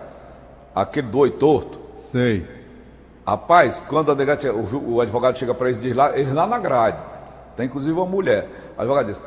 aquele 0.73 1.07
do 1.07 1.19
oi 1.19 1.31
torto. 1.31 1.79
Sei. 2.03 2.45
Rapaz, 3.25 3.81
quando 3.87 4.11
a 4.11 4.15
negate, 4.15 4.47
o, 4.47 4.95
o, 4.95 5.01
advogado 5.01 5.37
chega 5.37 5.53
para 5.53 5.69
eles, 5.69 5.79
diz 5.79 5.95
lá, 5.95 6.17
eles 6.17 6.33
lá 6.33 6.45
na 6.45 6.59
grade, 6.59 6.97
tem 7.55 7.67
inclusive 7.67 7.93
uma 7.93 8.05
mulher. 8.05 8.47
O 8.77 8.81
advogado 8.81 9.07
diz: 9.07 9.21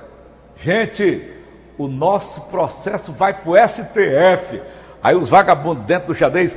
Gente, 0.57 1.31
o 1.79 1.89
nosso 1.89 2.43
processo 2.49 3.13
vai 3.13 3.33
para 3.33 3.51
o 3.51 3.69
STF. 3.69 4.61
Aí 5.03 5.15
os 5.15 5.29
vagabundos 5.29 5.85
dentro 5.85 6.09
do 6.09 6.15
xadrez. 6.15 6.57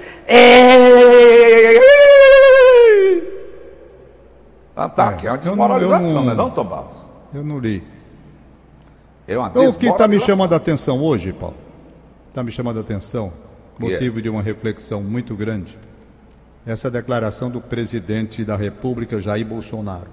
Ataque, 4.75 5.27
é, 5.27 5.29
é 5.29 5.31
uma 5.31 5.37
desmoralização, 5.37 6.13
não, 6.13 6.23
não, 6.23 6.35
não, 6.35 6.49
Tom 6.49 6.63
Barros? 6.63 6.97
Eu 7.33 7.43
não 7.43 7.59
li. 7.59 7.83
É 9.27 9.37
uma 9.37 9.49
o 9.49 9.73
que 9.73 9.87
está 9.87 10.07
me 10.07 10.19
chamando 10.19 10.53
a 10.53 10.57
atenção 10.57 11.03
hoje, 11.03 11.31
Paulo, 11.31 11.55
está 12.29 12.41
me 12.41 12.51
chamando 12.51 12.77
a 12.77 12.81
atenção, 12.81 13.31
motivo 13.77 14.01
yeah. 14.01 14.21
de 14.21 14.29
uma 14.29 14.41
reflexão 14.41 15.03
muito 15.03 15.35
grande, 15.35 15.77
essa 16.65 16.89
declaração 16.89 17.49
do 17.49 17.61
presidente 17.61 18.43
da 18.43 18.55
República, 18.55 19.19
Jair 19.19 19.45
Bolsonaro. 19.45 20.09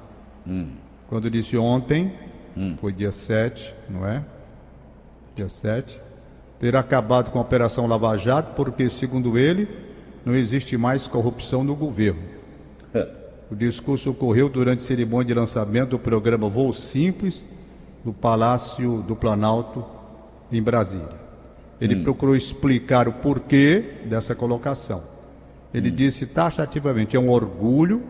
Hum. 0.46 0.68
Quando 1.08 1.30
disse 1.30 1.56
ontem, 1.56 2.12
hum. 2.56 2.76
foi 2.80 2.92
dia 2.92 3.12
7, 3.12 3.74
não 3.88 4.06
é? 4.06 4.24
Dia 5.34 5.48
7, 5.48 6.00
ter 6.58 6.74
acabado 6.76 7.30
com 7.30 7.38
a 7.38 7.42
Operação 7.42 7.86
Lava 7.86 8.16
Jato, 8.16 8.54
porque, 8.54 8.88
segundo 8.88 9.36
ele, 9.36 9.68
não 10.24 10.34
existe 10.34 10.76
mais 10.76 11.06
corrupção 11.06 11.62
no 11.62 11.74
governo. 11.74 12.36
O 13.50 13.54
discurso 13.54 14.10
ocorreu 14.10 14.48
durante 14.48 14.80
a 14.80 14.84
cerimônia 14.84 15.26
de 15.26 15.34
lançamento 15.34 15.90
do 15.90 15.98
programa 15.98 16.48
Voo 16.48 16.72
Simples, 16.72 17.44
no 18.04 18.12
Palácio 18.12 19.02
do 19.02 19.14
Planalto, 19.14 19.84
em 20.50 20.62
Brasília. 20.62 21.26
Ele 21.80 21.96
hum. 21.96 22.02
procurou 22.02 22.34
explicar 22.34 23.06
o 23.06 23.12
porquê 23.12 23.84
dessa 24.06 24.34
colocação. 24.34 25.15
Ele 25.76 25.90
hum. 25.90 25.94
disse 25.94 26.24
taxativamente: 26.24 27.16
é 27.16 27.20
um 27.20 27.28
orgulho, 27.28 28.02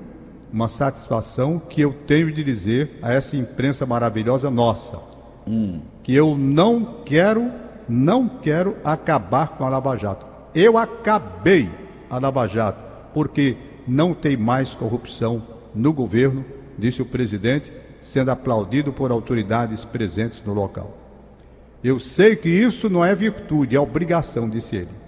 uma 0.52 0.68
satisfação 0.68 1.58
que 1.58 1.80
eu 1.80 1.92
tenho 1.92 2.30
de 2.32 2.44
dizer 2.44 2.98
a 3.02 3.12
essa 3.12 3.36
imprensa 3.36 3.84
maravilhosa 3.84 4.48
nossa, 4.48 5.00
hum. 5.46 5.80
que 6.04 6.14
eu 6.14 6.38
não 6.38 7.02
quero, 7.04 7.50
não 7.88 8.28
quero 8.28 8.76
acabar 8.84 9.48
com 9.48 9.64
a 9.64 9.68
Lava 9.68 9.96
Jato. 9.96 10.24
Eu 10.54 10.78
acabei 10.78 11.68
a 12.08 12.18
Lava 12.18 12.46
Jato, 12.46 12.84
porque 13.12 13.56
não 13.86 14.14
tem 14.14 14.36
mais 14.36 14.74
corrupção 14.74 15.44
no 15.74 15.92
governo, 15.92 16.44
disse 16.78 17.02
o 17.02 17.06
presidente, 17.06 17.72
sendo 18.00 18.30
aplaudido 18.30 18.92
por 18.92 19.10
autoridades 19.10 19.84
presentes 19.84 20.40
no 20.46 20.54
local. 20.54 20.96
Eu 21.82 21.98
sei 21.98 22.36
que 22.36 22.48
isso 22.48 22.88
não 22.88 23.04
é 23.04 23.14
virtude, 23.14 23.76
é 23.76 23.80
obrigação, 23.80 24.48
disse 24.48 24.76
ele. 24.76 25.05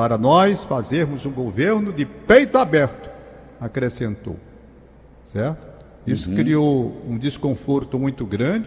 Para 0.00 0.16
nós 0.16 0.64
fazermos 0.64 1.26
um 1.26 1.30
governo 1.30 1.92
de 1.92 2.06
peito 2.06 2.56
aberto, 2.56 3.10
acrescentou. 3.60 4.38
Certo? 5.22 5.68
Isso 6.06 6.30
uhum. 6.30 6.36
criou 6.36 7.02
um 7.06 7.18
desconforto 7.18 7.98
muito 7.98 8.24
grande, 8.24 8.66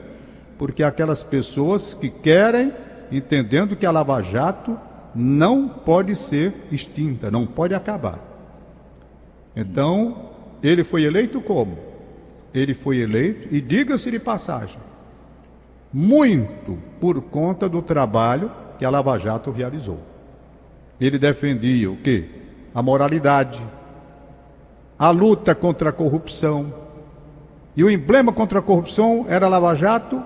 porque 0.59 0.83
aquelas 0.83 1.23
pessoas 1.23 1.95
que 1.95 2.07
querem, 2.07 2.71
entendendo 3.11 3.75
que 3.75 3.83
a 3.83 3.89
Lava 3.89 4.21
Jato 4.21 4.79
não 5.15 5.67
pode 5.67 6.15
ser 6.15 6.53
extinta, 6.71 7.31
não 7.31 7.47
pode 7.47 7.73
acabar. 7.73 8.19
Então, 9.55 10.29
ele 10.61 10.83
foi 10.83 11.03
eleito 11.03 11.41
como? 11.41 11.79
Ele 12.53 12.75
foi 12.75 12.99
eleito, 12.99 13.47
e 13.51 13.59
diga-se 13.59 14.11
de 14.11 14.19
passagem, 14.19 14.77
muito 15.91 16.77
por 17.01 17.19
conta 17.23 17.67
do 17.67 17.81
trabalho 17.81 18.51
que 18.77 18.85
a 18.85 18.89
Lava 18.91 19.17
Jato 19.17 19.49
realizou. 19.49 20.12
Ele 21.05 21.17
defendia 21.17 21.91
o 21.91 21.98
quê? 21.98 22.24
A 22.74 22.81
moralidade, 22.81 23.62
a 24.98 25.10
luta 25.10 25.53
contra 25.53 25.89
a 25.89 25.93
corrupção. 25.93 26.74
E 27.75 27.83
o 27.83 27.89
emblema 27.89 28.31
contra 28.31 28.60
a 28.60 28.62
corrupção 28.62 29.25
era 29.27 29.50
Lava 29.50 29.75
Jato, 29.75 30.24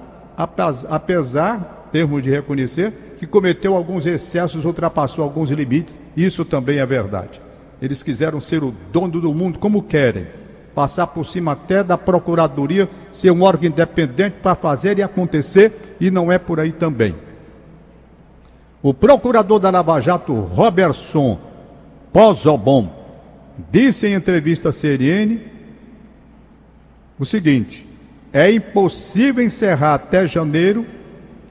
apesar, 0.87 1.89
termos 1.91 2.21
de 2.21 2.29
reconhecer, 2.29 3.15
que 3.17 3.25
cometeu 3.25 3.73
alguns 3.73 4.05
excessos, 4.05 4.65
ultrapassou 4.65 5.23
alguns 5.23 5.49
limites. 5.49 5.97
Isso 6.15 6.45
também 6.45 6.77
é 6.77 6.85
verdade. 6.85 7.41
Eles 7.81 8.03
quiseram 8.03 8.39
ser 8.39 8.63
o 8.63 8.71
dono 8.93 9.19
do 9.19 9.33
mundo 9.33 9.57
como 9.57 9.81
querem. 9.81 10.27
Passar 10.75 11.07
por 11.07 11.25
cima 11.25 11.53
até 11.53 11.83
da 11.83 11.97
procuradoria, 11.97 12.87
ser 13.11 13.31
um 13.31 13.41
órgão 13.41 13.67
independente 13.67 14.35
para 14.43 14.53
fazer 14.53 14.99
e 14.99 15.01
acontecer, 15.01 15.95
e 15.99 16.11
não 16.11 16.31
é 16.31 16.37
por 16.37 16.59
aí 16.59 16.71
também. 16.71 17.15
O 18.81 18.93
procurador 18.93 19.59
da 19.59 19.69
Lava 19.69 19.99
Jato, 19.99 20.33
Robertson 20.33 21.39
Pozobon, 22.13 22.89
disse 23.71 24.07
em 24.07 24.13
entrevista 24.13 24.69
à 24.69 24.71
CNN 24.71 25.39
o 27.17 27.25
seguinte: 27.25 27.87
é 28.31 28.51
impossível 28.51 29.43
encerrar 29.43 29.95
até 29.95 30.27
janeiro 30.27 30.85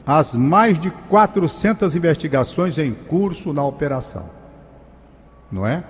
as 0.07 0.37
mais 0.37 0.79
de 0.79 0.91
400 0.91 1.97
investigações 1.97 2.79
em 2.79 2.93
curso 2.93 3.53
na 3.53 3.65
operação. 3.65 4.31
Não 5.51 5.67
é? 5.67 5.83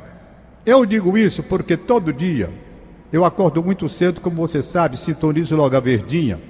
Eu 0.65 0.87
digo 0.87 1.17
isso 1.19 1.43
porque 1.43 1.77
todo 1.77 2.13
dia 2.13 2.51
eu 3.13 3.25
acordo 3.25 3.63
muito 3.63 3.89
cedo, 3.89 4.21
como 4.21 4.37
você 4.37 4.63
sabe, 4.63 4.99
sintonizo 4.99 5.55
logo 5.55 5.77
a 5.77 5.81
verdinha 5.81 6.41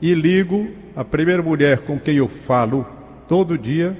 e 0.00 0.14
ligo 0.14 0.68
a 0.94 1.04
primeira 1.04 1.42
mulher 1.42 1.78
com 1.78 1.98
quem 1.98 2.16
eu 2.16 2.28
falo 2.28 2.86
todo 3.26 3.58
dia. 3.58 3.96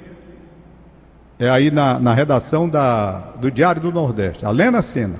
É 1.39 1.49
aí 1.49 1.71
na, 1.71 1.99
na 1.99 2.15
redação 2.15 2.69
da, 2.69 3.33
do 3.41 3.51
Diário 3.51 3.83
do 3.83 3.93
Nordeste, 3.93 4.47
a 4.47 4.51
Lena 4.51 4.83
Sena. 4.83 5.17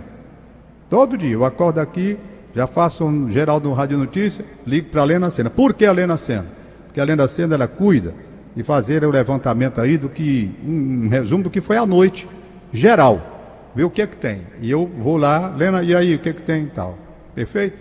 Todo 0.89 1.17
dia 1.17 1.33
eu 1.33 1.45
acordo 1.45 1.81
aqui, 1.81 2.17
já 2.55 2.67
faço 2.67 3.05
um 3.05 3.31
geral 3.31 3.59
do 3.59 3.73
Rádio 3.73 3.99
Notícia, 3.99 4.45
ligo 4.67 4.91
para 4.91 5.03
a 5.03 5.05
Lena 5.05 5.31
Sena. 5.31 5.51
Por 5.51 5.75
que 5.75 5.85
a 5.85 5.93
Lena 5.93 6.17
Sena? 6.17 6.47
Porque 6.87 7.01
a 7.01 7.05
Lena 7.05 7.27
Sena 7.27 7.55
ela 7.55 7.67
cuida 7.67 8.15
de 8.55 8.63
fazer 8.63 9.05
o 9.05 9.11
levantamento 9.11 9.81
aí 9.81 9.99
do 9.99 10.09
que, 10.09 10.55
um, 10.65 11.07
um 11.07 11.09
resumo 11.09 11.43
do 11.43 11.51
que 11.51 11.61
foi 11.61 11.77
a 11.77 11.85
noite, 11.85 12.29
geral 12.73 13.35
ver 13.75 13.85
o 13.85 13.91
que 13.91 14.03
é 14.03 14.07
que 14.07 14.17
tem. 14.17 14.43
E 14.61 14.71
eu 14.71 14.87
vou 14.99 15.17
lá, 15.17 15.49
Lena, 15.49 15.83
e 15.83 15.95
aí, 15.95 16.15
o 16.15 16.19
que 16.19 16.29
é 16.29 16.33
que 16.33 16.43
tem 16.43 16.65
e 16.65 16.71
tal. 16.71 16.97
Perfeito? 17.35 17.77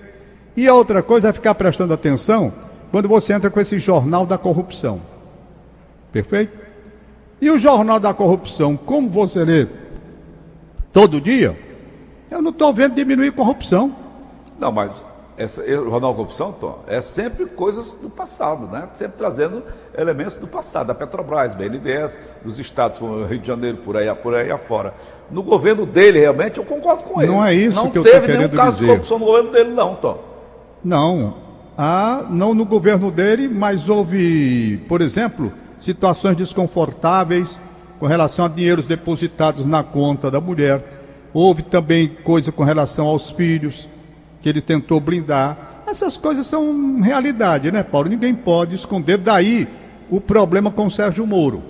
E 0.57 0.67
a 0.67 0.73
outra 0.73 1.03
coisa 1.03 1.29
é 1.29 1.33
ficar 1.33 1.53
prestando 1.53 1.93
atenção 1.93 2.51
quando 2.91 3.07
você 3.07 3.33
entra 3.33 3.49
com 3.49 3.59
esse 3.59 3.77
jornal 3.77 4.25
da 4.25 4.37
corrupção. 4.37 5.01
Perfeito? 6.11 6.62
E 7.43 7.51
o 7.51 7.57
jornal 7.57 7.99
da 7.99 8.13
corrupção, 8.13 8.77
como 8.77 9.09
você 9.09 9.43
lê 9.43 9.67
todo 10.93 11.19
dia, 11.19 11.59
eu 12.31 12.41
não 12.41 12.51
estou 12.51 12.71
vendo 12.71 12.95
diminuir 12.95 13.33
corrupção. 13.33 13.93
Não, 14.57 14.71
mas 14.71 14.93
essa, 15.37 15.61
o 15.61 15.89
Jornal 15.89 16.15
Corrupção, 16.15 16.53
Tom, 16.53 16.79
é 16.87 17.01
sempre 17.01 17.45
coisas 17.47 17.95
do 17.95 18.09
passado, 18.09 18.67
né? 18.67 18.87
Sempre 18.93 19.17
trazendo 19.17 19.61
elementos 19.93 20.37
do 20.37 20.47
passado, 20.47 20.87
da 20.87 20.95
Petrobras, 20.95 21.53
BNDES, 21.53 22.21
dos 22.45 22.57
estados 22.59 22.97
como 22.97 23.25
Rio 23.25 23.39
de 23.39 23.47
Janeiro, 23.47 23.79
por 23.79 23.97
aí, 23.97 24.15
por 24.15 24.33
aí 24.33 24.49
afora. 24.49 24.93
No 25.29 25.43
governo 25.43 25.85
dele, 25.85 26.21
realmente, 26.21 26.59
eu 26.59 26.63
concordo 26.63 27.03
com 27.03 27.21
ele. 27.21 27.29
Não 27.29 27.45
é 27.45 27.53
isso 27.53 27.75
não 27.75 27.91
que 27.91 27.97
eu 27.97 28.05
estou 28.05 28.21
querendo 28.21 28.37
dizer. 28.37 28.37
Não 28.37 28.47
teve 28.47 28.55
nenhum 28.55 28.65
caso 28.65 28.77
de 28.79 28.85
corrupção 28.85 29.19
no 29.19 29.25
governo 29.25 29.51
dele, 29.51 29.69
não, 29.71 29.95
Tom. 29.95 30.23
Não. 30.81 31.33
Ah, 31.77 32.25
não 32.29 32.53
no 32.53 32.63
governo 32.63 33.11
dele, 33.11 33.49
mas 33.49 33.89
houve, 33.89 34.77
por 34.87 35.01
exemplo, 35.01 35.51
situações 35.83 36.37
desconfortáveis 36.37 37.59
com 37.99 38.07
relação 38.07 38.45
a 38.45 38.47
dinheiros 38.47 38.85
depositados 38.85 39.65
na 39.65 39.83
conta 39.83 40.31
da 40.31 40.39
mulher. 40.39 41.03
Houve 41.33 41.61
também 41.61 42.07
coisa 42.07 42.51
com 42.51 42.63
relação 42.63 43.05
aos 43.07 43.29
filhos 43.29 43.87
que 44.41 44.47
ele 44.47 44.61
tentou 44.61 44.99
blindar. 44.99 45.81
Essas 45.85 46.17
coisas 46.17 46.45
são 46.47 47.01
realidade, 47.01 47.71
né, 47.71 47.83
Paulo? 47.83 48.09
Ninguém 48.09 48.33
pode 48.33 48.75
esconder. 48.75 49.17
Daí 49.17 49.67
o 50.09 50.21
problema 50.21 50.71
com 50.71 50.85
o 50.85 50.91
Sérgio 50.91 51.27
Moro. 51.27 51.61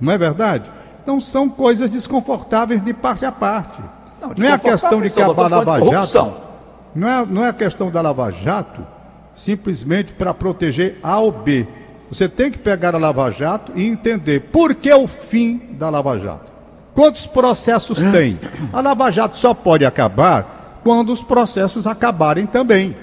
Não 0.00 0.12
é 0.12 0.18
verdade? 0.18 0.70
Então 1.02 1.20
são 1.20 1.48
coisas 1.48 1.90
desconfortáveis 1.90 2.80
de 2.80 2.94
parte 2.94 3.26
a 3.26 3.32
parte. 3.32 3.82
Não, 4.20 4.32
não 4.36 4.48
é 4.48 4.52
a 4.52 4.58
questão 4.58 5.02
de 5.02 5.08
acabar 5.08 5.52
a 5.52 5.58
Lava 5.58 5.90
Jato. 5.90 6.32
Não 6.94 7.08
é, 7.08 7.26
não 7.26 7.44
é 7.44 7.48
a 7.48 7.52
questão 7.52 7.90
da 7.90 8.00
Lava 8.00 8.30
Jato 8.30 8.86
simplesmente 9.34 10.12
para 10.12 10.32
proteger 10.32 10.98
A 11.02 11.18
ou 11.18 11.32
B. 11.32 11.66
Você 12.10 12.28
tem 12.28 12.50
que 12.50 12.58
pegar 12.58 12.94
a 12.94 12.98
Lava 12.98 13.30
Jato 13.30 13.72
e 13.74 13.86
entender 13.86 14.40
por 14.40 14.74
que 14.74 14.92
o 14.92 15.06
fim 15.06 15.58
da 15.72 15.90
Lava 15.90 16.18
Jato. 16.18 16.52
Quantos 16.94 17.26
processos 17.26 17.98
tem? 18.12 18.38
A 18.72 18.80
Lava 18.80 19.10
Jato 19.10 19.36
só 19.36 19.52
pode 19.52 19.84
acabar 19.84 20.80
quando 20.84 21.12
os 21.12 21.22
processos 21.22 21.86
acabarem 21.86 22.46
também. 22.46 22.94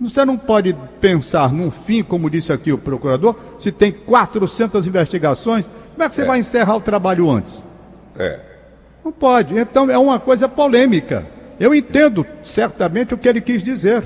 Você 0.00 0.24
não 0.24 0.36
pode 0.36 0.74
pensar 1.00 1.52
num 1.52 1.70
fim, 1.70 2.02
como 2.02 2.30
disse 2.30 2.52
aqui 2.52 2.72
o 2.72 2.78
procurador, 2.78 3.34
se 3.58 3.72
tem 3.72 3.90
400 3.90 4.86
investigações, 4.86 5.68
como 5.92 6.02
é 6.04 6.08
que 6.08 6.14
você 6.14 6.22
é. 6.22 6.26
vai 6.26 6.38
encerrar 6.38 6.76
o 6.76 6.80
trabalho 6.80 7.30
antes? 7.30 7.64
É. 8.18 8.40
Não 9.04 9.12
pode. 9.12 9.58
Então 9.58 9.90
é 9.90 9.96
uma 9.96 10.20
coisa 10.20 10.48
polêmica. 10.48 11.26
Eu 11.58 11.74
entendo 11.74 12.26
certamente 12.42 13.14
o 13.14 13.18
que 13.18 13.28
ele 13.28 13.40
quis 13.40 13.62
dizer. 13.62 14.04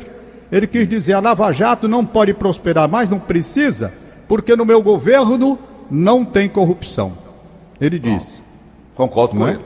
Ele 0.50 0.66
quis 0.66 0.88
dizer: 0.88 1.14
a 1.14 1.20
Lava 1.20 1.52
Jato 1.52 1.86
não 1.88 2.04
pode 2.04 2.34
prosperar 2.34 2.88
mais, 2.88 3.08
não 3.08 3.20
precisa, 3.20 3.92
porque 4.28 4.56
no 4.56 4.64
meu 4.64 4.82
governo 4.82 5.58
não 5.90 6.24
tem 6.24 6.48
corrupção. 6.48 7.12
Ele 7.80 7.98
disse. 7.98 8.42
Concordo 8.94 9.34
com 9.34 9.40
Não 9.40 9.48
é? 9.48 9.52
ele. 9.52 9.64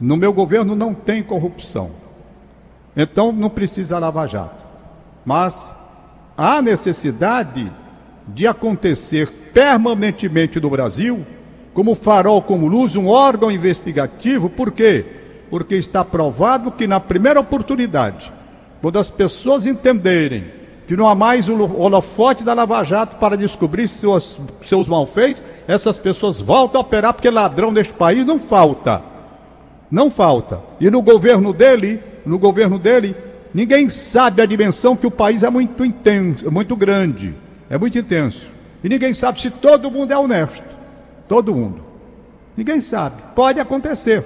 No 0.00 0.16
meu 0.16 0.32
governo 0.32 0.74
não 0.74 0.94
tem 0.94 1.22
corrupção. 1.22 1.90
Então 2.96 3.32
não 3.32 3.48
precisa 3.48 3.98
Lava 3.98 4.26
Jato. 4.26 4.64
Mas 5.24 5.74
há 6.36 6.60
necessidade 6.62 7.72
de 8.26 8.46
acontecer 8.46 9.30
permanentemente 9.52 10.60
no 10.60 10.70
Brasil, 10.70 11.24
como 11.72 11.94
farol 11.94 12.42
como 12.42 12.66
luz, 12.66 12.96
um 12.96 13.06
órgão 13.06 13.50
investigativo, 13.50 14.48
por 14.48 14.70
quê? 14.70 15.04
Porque 15.50 15.76
está 15.76 16.04
provado 16.04 16.72
que 16.72 16.86
na 16.86 17.00
primeira 17.00 17.40
oportunidade, 17.40 18.32
quando 18.80 18.98
as 18.98 19.10
pessoas 19.10 19.66
entenderem 19.66 20.58
que 20.86 20.96
não 20.96 21.06
há 21.06 21.14
mais 21.14 21.48
o 21.48 21.54
holofote 21.54 22.42
da 22.42 22.54
Lava 22.54 22.82
Jato 22.82 23.16
para 23.16 23.36
descobrir 23.36 23.86
seus, 23.88 24.40
seus 24.62 24.88
malfeitos, 24.88 25.42
essas 25.66 25.98
pessoas 25.98 26.40
voltam 26.40 26.80
a 26.80 26.84
operar, 26.84 27.12
porque 27.12 27.28
ladrão 27.28 27.70
neste 27.70 27.92
país 27.92 28.24
não 28.24 28.38
falta. 28.38 29.02
Não 29.90 30.10
falta. 30.10 30.62
E 30.80 30.90
no 30.90 31.02
governo 31.02 31.52
dele, 31.52 32.02
no 32.24 32.38
governo 32.38 32.78
dele, 32.78 33.14
ninguém 33.52 33.88
sabe 33.90 34.40
a 34.40 34.46
dimensão 34.46 34.96
que 34.96 35.06
o 35.06 35.10
país 35.10 35.42
é 35.42 35.50
muito 35.50 35.84
intenso, 35.84 36.50
muito 36.50 36.74
grande, 36.74 37.34
é 37.68 37.76
muito 37.76 37.98
intenso. 37.98 38.50
E 38.82 38.88
ninguém 38.88 39.12
sabe 39.12 39.42
se 39.42 39.50
todo 39.50 39.90
mundo 39.90 40.12
é 40.12 40.18
honesto. 40.18 40.64
Todo 41.26 41.54
mundo. 41.54 41.82
Ninguém 42.56 42.80
sabe. 42.80 43.22
Pode 43.34 43.60
acontecer. 43.60 44.24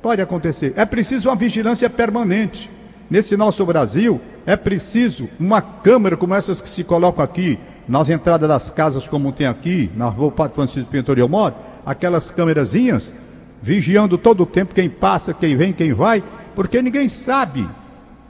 Pode 0.00 0.22
acontecer. 0.22 0.72
É 0.76 0.84
preciso 0.84 1.28
uma 1.28 1.36
vigilância 1.36 1.90
permanente. 1.90 2.70
Nesse 3.10 3.36
nosso 3.36 3.66
Brasil, 3.66 4.20
é 4.46 4.54
preciso 4.54 5.28
uma 5.38 5.60
câmera 5.60 6.16
como 6.16 6.32
essas 6.32 6.60
que 6.60 6.68
se 6.68 6.84
colocam 6.84 7.24
aqui, 7.24 7.58
nas 7.88 8.08
entradas 8.08 8.48
das 8.48 8.70
casas, 8.70 9.08
como 9.08 9.32
tem 9.32 9.48
aqui, 9.48 9.90
na 9.96 10.08
rua 10.08 10.30
Padre 10.30 10.54
Francisco 10.54 10.88
Pintor 10.88 11.18
eu 11.18 11.28
moro, 11.28 11.56
aquelas 11.84 12.30
câmerazinhas, 12.30 13.12
vigiando 13.60 14.16
todo 14.16 14.44
o 14.44 14.46
tempo 14.46 14.72
quem 14.72 14.88
passa, 14.88 15.34
quem 15.34 15.56
vem, 15.56 15.72
quem 15.72 15.92
vai, 15.92 16.22
porque 16.54 16.80
ninguém 16.80 17.08
sabe. 17.08 17.68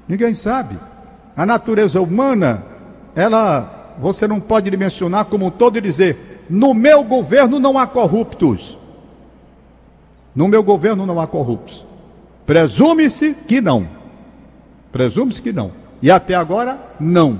Ninguém 0.09 0.35
sabe. 0.35 0.79
A 1.37 1.45
natureza 1.45 2.01
humana, 2.01 2.65
ela, 3.15 3.95
você 4.01 4.27
não 4.27 4.41
pode 4.41 4.71
dimensionar 4.71 5.27
como 5.27 5.47
um 5.47 5.51
todo 5.51 5.77
e 5.77 5.81
dizer: 5.81 6.47
no 6.49 6.73
meu 6.73 7.05
governo 7.05 7.61
não 7.61 7.79
há 7.79 7.87
corruptos. 7.87 8.79
No 10.35 10.49
meu 10.49 10.63
governo 10.63 11.05
não 11.05 11.21
há 11.21 11.27
corruptos. 11.27 11.85
Presume-se 12.47 13.35
que 13.47 13.61
não. 13.61 14.00
Presume-se 14.93 15.41
que 15.41 15.53
não. 15.53 15.73
E 16.03 16.11
até 16.11 16.35
agora, 16.35 16.79
não. 16.99 17.39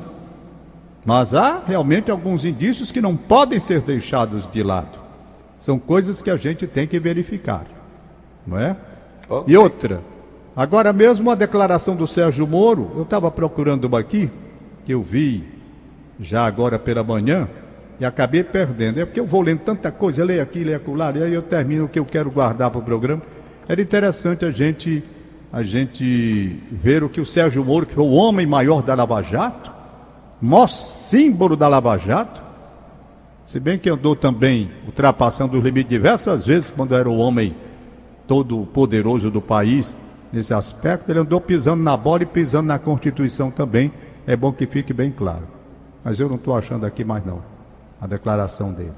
Mas 1.05 1.35
há 1.35 1.63
realmente 1.67 2.11
alguns 2.11 2.45
indícios 2.45 2.93
que 2.93 3.01
não 3.01 3.17
podem 3.17 3.59
ser 3.59 3.81
deixados 3.81 4.47
de 4.51 4.63
lado. 4.63 4.99
São 5.59 5.79
coisas 5.79 6.23
que 6.23 6.31
a 6.31 6.37
gente 6.37 6.67
tem 6.67 6.87
que 6.87 6.99
verificar. 6.99 7.67
Não 8.47 8.59
é? 8.59 8.77
Ok. 9.29 9.53
E 9.53 9.57
outra, 9.57 10.01
agora 10.57 10.93
mesmo 10.93 11.31
a 11.31 11.35
declaração 11.35 11.95
do 11.95 12.07
Sérgio 12.07 12.47
Moro, 12.47 12.91
eu 12.97 13.03
estava 13.03 13.31
procurando 13.31 13.85
uma 13.85 14.01
aqui, 14.01 14.31
que 14.85 14.93
eu 14.93 15.03
vi 15.03 15.45
já 16.19 16.45
agora 16.45 16.79
pela 16.79 17.03
manhã, 17.03 17.49
e 17.99 18.05
acabei 18.05 18.43
perdendo. 18.43 19.01
É 19.01 19.05
porque 19.05 19.21
eu 19.21 19.27
vou 19.27 19.43
lendo 19.43 19.61
tanta 19.61 19.91
coisa, 19.93 20.25
leio 20.25 20.43
aqui, 20.43 20.65
leio 20.65 20.79
acolá, 20.79 21.13
e 21.15 21.23
aí 21.23 21.35
eu 21.35 21.43
termino 21.43 21.85
o 21.85 21.89
que 21.89 21.99
eu 21.99 22.05
quero 22.05 22.31
guardar 22.31 22.71
para 22.71 22.81
o 22.81 22.83
programa. 22.83 23.23
Era 23.69 23.81
interessante 23.81 24.45
a 24.45 24.51
gente, 24.51 25.05
a 25.53 25.63
gente 25.63 26.63
ver 26.71 27.03
o 27.03 27.09
que 27.09 27.21
o 27.21 27.27
Sérgio 27.27 27.65
Moro, 27.65 27.87
que 27.87 27.95
foi 27.95 28.05
o 28.05 28.13
homem 28.13 28.47
maior 28.47 28.83
da 28.83 28.95
Lava 28.95 29.21
Jato, 29.23 29.73
maior 30.41 30.69
símbolo 30.69 31.57
da 31.57 31.67
Lava 31.69 31.97
Jato, 31.99 32.43
se 33.45 33.59
bem 33.59 33.79
que 33.79 33.91
andou 33.91 34.15
também 34.15 34.71
ultrapassando 34.87 35.59
os 35.59 35.65
limites 35.65 35.91
diversas 35.91 36.47
vezes, 36.47 36.71
quando 36.71 36.95
era 36.95 37.11
o 37.11 37.17
homem 37.19 37.55
todo 38.29 38.65
poderoso 38.67 39.29
do 39.29 39.41
país 39.41 39.97
nesse 40.33 40.55
aspecto, 40.55 41.11
ele 41.11 41.19
andou 41.19 41.41
pisando 41.41 41.83
na 41.83 41.97
bola 41.97 42.23
e 42.23 42.27
pisando 42.27 42.69
na 42.69 42.79
Constituição 42.79 43.51
também. 43.51 43.93
É 44.25 44.37
bom 44.37 44.53
que 44.53 44.67
fique 44.67 44.93
bem 44.93 45.11
claro. 45.11 45.49
Mas 46.05 46.21
eu 46.21 46.29
não 46.29 46.37
estou 46.37 46.57
achando 46.57 46.87
aqui 46.87 47.05
mais 47.05 47.25
não 47.25 47.43
a 48.01 48.07
declaração 48.07 48.73
dele. 48.73 48.93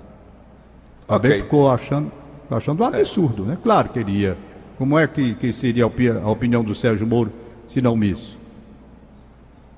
Também 1.09 1.33
Ok. 1.33 1.43
ficou 1.45 1.71
achando, 1.71 2.13
achando 2.51 2.83
um 2.83 2.87
absurdo, 2.87 3.45
né? 3.45 3.57
Claro 3.63 3.89
que 3.89 3.99
ele 4.01 4.13
ia. 4.13 4.37
Como 4.83 4.99
é 4.99 5.07
que, 5.07 5.37
que 5.37 5.53
seria 5.53 5.85
a 5.85 5.87
opi- 5.87 6.09
a 6.09 6.29
opinião 6.29 6.65
do 6.65 6.75
Sérgio 6.75 7.07
Moro 7.07 7.31
se 7.69 7.81
não 7.81 8.03
isso? 8.03 8.37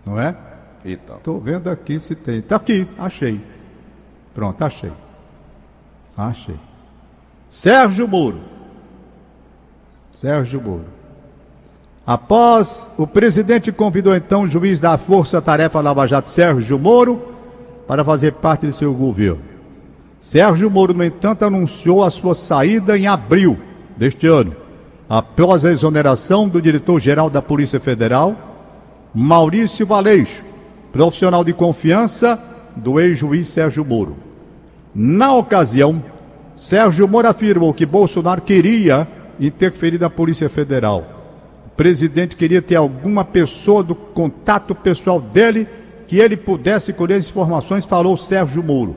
Não 0.06 0.18
é? 0.18 0.34
Então. 0.82 1.16
Estou 1.18 1.38
vendo 1.38 1.68
aqui 1.68 2.00
se 2.00 2.14
tem. 2.14 2.36
Está 2.38 2.56
aqui, 2.56 2.88
achei. 2.98 3.38
Pronto, 4.32 4.62
achei. 4.64 4.90
Achei. 6.16 6.54
Sérgio 7.50 8.08
Moro. 8.08 8.40
Sérgio 10.14 10.58
Moro. 10.58 10.86
Após 12.06 12.88
o 12.96 13.06
presidente 13.06 13.70
convidou 13.70 14.16
então 14.16 14.44
o 14.44 14.46
juiz 14.46 14.80
da 14.80 14.96
Força 14.96 15.42
Tarefa 15.42 15.82
Lava 15.82 16.06
Jato, 16.06 16.30
Sérgio 16.30 16.78
Moro, 16.78 17.28
para 17.86 18.02
fazer 18.02 18.32
parte 18.32 18.66
de 18.66 18.72
seu 18.72 18.94
governo. 18.94 19.42
Sérgio 20.18 20.70
Moro, 20.70 20.94
no 20.94 21.04
entanto, 21.04 21.44
anunciou 21.44 22.02
a 22.02 22.08
sua 22.08 22.34
saída 22.34 22.96
em 22.96 23.06
abril 23.06 23.58
deste 23.98 24.26
ano, 24.26 24.63
após 25.08 25.64
a 25.64 25.70
exoneração 25.70 26.48
do 26.48 26.60
diretor-geral 26.60 27.28
da 27.28 27.42
Polícia 27.42 27.78
Federal, 27.78 28.36
Maurício 29.14 29.86
Valeixo, 29.86 30.42
profissional 30.92 31.44
de 31.44 31.52
confiança 31.52 32.38
do 32.76 32.98
ex-juiz 32.98 33.48
Sérgio 33.48 33.84
Moro. 33.84 34.16
Na 34.94 35.34
ocasião, 35.34 36.02
Sérgio 36.56 37.06
Moro 37.06 37.28
afirmou 37.28 37.74
que 37.74 37.84
Bolsonaro 37.84 38.40
queria 38.40 39.06
interferir 39.38 40.00
na 40.00 40.08
Polícia 40.08 40.48
Federal. 40.48 41.04
O 41.66 41.70
presidente 41.70 42.36
queria 42.36 42.62
ter 42.62 42.76
alguma 42.76 43.24
pessoa 43.24 43.82
do 43.82 43.94
contato 43.94 44.74
pessoal 44.74 45.20
dele 45.20 45.66
que 46.06 46.18
ele 46.18 46.36
pudesse 46.36 46.92
colher 46.92 47.18
informações, 47.18 47.84
falou 47.84 48.16
Sérgio 48.16 48.62
Moro. 48.62 48.96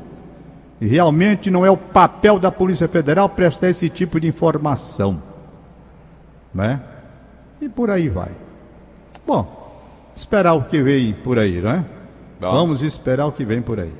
Realmente 0.80 1.50
não 1.50 1.65
é 1.65 1.72
o 1.72 1.78
papel 1.78 2.38
da 2.38 2.52
Polícia 2.52 2.88
Federal 2.88 3.28
prestar 3.30 3.70
esse 3.70 3.89
tipo 3.89 4.20
de 4.20 4.28
informação. 4.28 5.26
Né? 6.58 6.82
E 7.62 7.70
por 7.70 7.91
aí 7.91 8.10
vai. 8.10 8.32
Bom, 9.28 9.80
esperar 10.15 10.56
o 10.56 10.63
que 10.63 10.82
vem 10.82 11.13
por 11.13 11.38
aí, 11.38 11.62
não 11.62 11.70
é? 11.70 11.86
Vamos. 12.39 12.82
Esperar 12.82 13.28
o 13.28 13.32
que 13.32 13.46
vem 13.46 13.62
por 13.62 13.80
aí. 13.80 13.93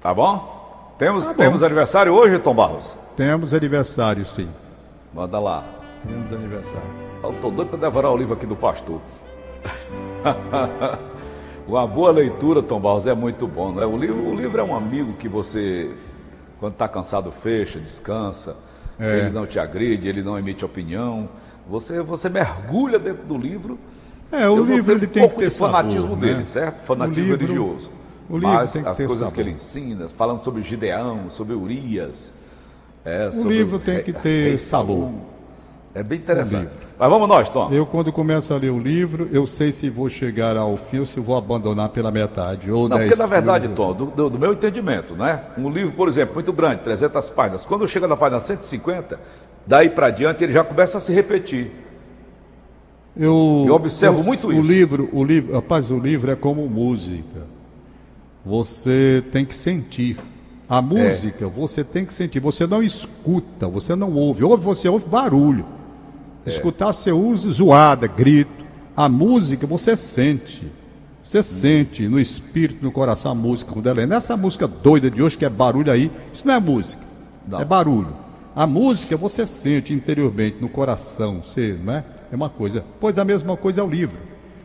Tá 0.00 0.12
bom? 0.12 0.94
Temos, 0.98 1.24
Tá 1.24 1.30
bom. 1.32 1.36
temos 1.38 1.62
aniversário 1.62 2.12
hoje, 2.12 2.36
Tom 2.40 2.52
Barros? 2.54 2.96
Temos 3.14 3.54
aniversário, 3.54 4.26
sim. 4.26 4.48
Manda 5.14 5.38
lá. 5.38 5.64
Temos 6.04 6.32
aniversário. 6.32 6.88
Eu 7.22 7.32
tô 7.34 7.48
doido 7.52 7.68
para 7.68 7.78
devorar 7.78 8.10
o 8.10 8.16
livro 8.16 8.34
aqui 8.34 8.46
do 8.46 8.56
pastor. 8.56 9.00
Uma 11.66 11.86
boa 11.86 12.10
leitura, 12.10 12.60
Tom 12.60 12.80
Barros, 12.80 13.06
é 13.06 13.14
muito 13.14 13.46
bom, 13.46 13.70
né? 13.70 13.86
O 13.86 13.96
livro, 13.96 14.18
o 14.20 14.34
livro 14.34 14.60
é 14.60 14.64
um 14.64 14.74
amigo 14.74 15.12
que 15.12 15.28
você, 15.28 15.94
quando 16.58 16.72
está 16.72 16.88
cansado, 16.88 17.30
fecha, 17.30 17.78
descansa. 17.78 18.56
É. 19.04 19.18
Ele 19.18 19.30
não 19.30 19.46
te 19.46 19.58
agride, 19.58 20.08
ele 20.08 20.22
não 20.22 20.38
emite 20.38 20.64
opinião. 20.64 21.28
Você, 21.68 22.00
você 22.02 22.28
mergulha 22.28 22.98
dentro 22.98 23.24
do 23.26 23.36
livro. 23.36 23.78
É, 24.30 24.48
o 24.48 24.64
livro 24.64 24.92
ele 24.92 25.06
um 25.06 25.08
tem 25.08 25.28
que 25.28 25.36
ter 25.36 25.48
de 25.48 25.54
fanatismo 25.56 26.02
sabor, 26.02 26.16
dele, 26.18 26.38
né? 26.38 26.44
certo? 26.44 26.84
Fanatismo 26.84 27.22
O 27.34 27.36
livro- 27.36 27.46
religioso. 27.54 27.90
o 28.30 28.34
livro 28.38 28.48
Mas 28.54 28.72
tem 28.72 28.82
que 28.82 28.88
as 28.88 28.96
ter 28.96 29.06
coisas 29.06 29.24
sabor. 29.28 29.34
que 29.34 29.40
ele 29.40 29.50
ensina, 29.50 30.08
falando 30.08 30.40
sobre 30.40 30.62
Gideão, 30.62 31.28
sobre 31.28 31.54
Urias. 31.54 32.32
é, 33.04 33.28
O 33.28 33.32
sobre 33.32 33.58
livro 33.58 33.78
tem 33.78 34.02
que 34.02 34.12
ter 34.12 34.56
sabor. 34.58 35.10
É 35.94 36.02
bem 36.02 36.18
interessante. 36.18 36.70
Mas 36.98 37.10
vamos 37.10 37.28
nós, 37.28 37.48
Tom. 37.50 37.70
Eu, 37.70 37.84
quando 37.84 38.10
começo 38.10 38.54
a 38.54 38.56
ler 38.56 38.70
o 38.70 38.78
livro, 38.78 39.28
eu 39.30 39.46
sei 39.46 39.70
se 39.72 39.90
vou 39.90 40.08
chegar 40.08 40.56
ao 40.56 40.74
fim 40.78 41.00
ou 41.00 41.06
se 41.06 41.20
vou 41.20 41.36
abandonar 41.36 41.90
pela 41.90 42.10
metade. 42.10 42.70
Ou 42.70 42.88
Não, 42.88 42.96
porque 42.98 43.14
na 43.14 43.26
verdade. 43.26 43.68
Tom, 43.68 43.92
do, 43.92 44.06
do- 44.06 44.30
do 44.30 44.38
meu 44.38 44.54
entendimento, 44.54 45.14
né? 45.14 45.42
Um 45.58 45.68
livro, 45.68 45.92
por 45.92 46.08
exemplo, 46.08 46.34
muito 46.34 46.50
grande, 46.52 46.80
300 46.82 47.28
páginas. 47.28 47.64
Quando 47.66 47.86
chega 47.86 48.08
na 48.08 48.16
página 48.16 48.40
150, 48.40 49.20
daí 49.66 49.90
para 49.90 50.08
diante 50.10 50.42
ele 50.42 50.54
já 50.54 50.64
começa 50.64 50.96
a 50.96 51.00
se 51.00 51.12
repetir. 51.12 51.70
Eu, 53.14 53.64
Eu 53.66 53.74
observo 53.74 54.24
muito 54.24 54.46
o 54.48 54.52
isso. 54.54 54.62
livro, 54.72 55.10
o 55.12 55.22
livro, 55.22 55.52
rapaz, 55.52 55.90
o 55.90 55.98
livro 55.98 56.30
é 56.30 56.36
como 56.36 56.66
música. 56.70 57.42
Você 58.46 59.22
tem 59.30 59.44
que 59.44 59.54
sentir. 59.54 60.16
A 60.68 60.80
música, 60.80 61.46
você 61.48 61.84
tem 61.84 62.06
que 62.06 62.14
sentir. 62.14 62.40
Você 62.40 62.66
não 62.66 62.82
escuta, 62.82 63.68
você 63.68 63.94
não 63.94 64.14
ouve. 64.14 64.42
Ouve, 64.42 64.64
você 64.64 64.88
ouve 64.88 65.06
barulho. 65.06 65.66
Escutar, 66.46 66.92
você 66.92 67.12
usa 67.12 67.50
zoada, 67.50 68.06
grito. 68.06 68.64
A 68.96 69.08
música, 69.08 69.66
você 69.66 69.96
sente. 69.96 70.70
Você 71.22 71.42
sente 71.42 72.08
no 72.08 72.18
espírito, 72.18 72.84
no 72.84 72.90
coração 72.90 73.30
a 73.30 73.34
música 73.34 73.72
quando 73.72 73.88
ela 73.88 74.02
é. 74.02 74.06
Nessa 74.06 74.36
música 74.36 74.66
doida 74.66 75.10
de 75.10 75.22
hoje, 75.22 75.38
que 75.38 75.44
é 75.44 75.48
barulho 75.48 75.92
aí, 75.92 76.10
isso 76.32 76.46
não 76.46 76.54
é 76.54 76.60
música. 76.60 77.02
Não. 77.46 77.60
É 77.60 77.64
barulho. 77.64 78.14
A 78.54 78.66
música 78.66 79.16
você 79.16 79.46
sente 79.46 79.94
interiormente, 79.94 80.58
no 80.60 80.68
coração, 80.68 81.40
você, 81.42 81.78
não 81.82 81.94
é? 81.94 82.04
É 82.30 82.36
uma 82.36 82.50
coisa. 82.50 82.84
Pois 83.00 83.18
a 83.18 83.24
mesma 83.24 83.56
coisa 83.56 83.80
é 83.80 83.84
o 83.84 83.88
livro. 83.88 84.18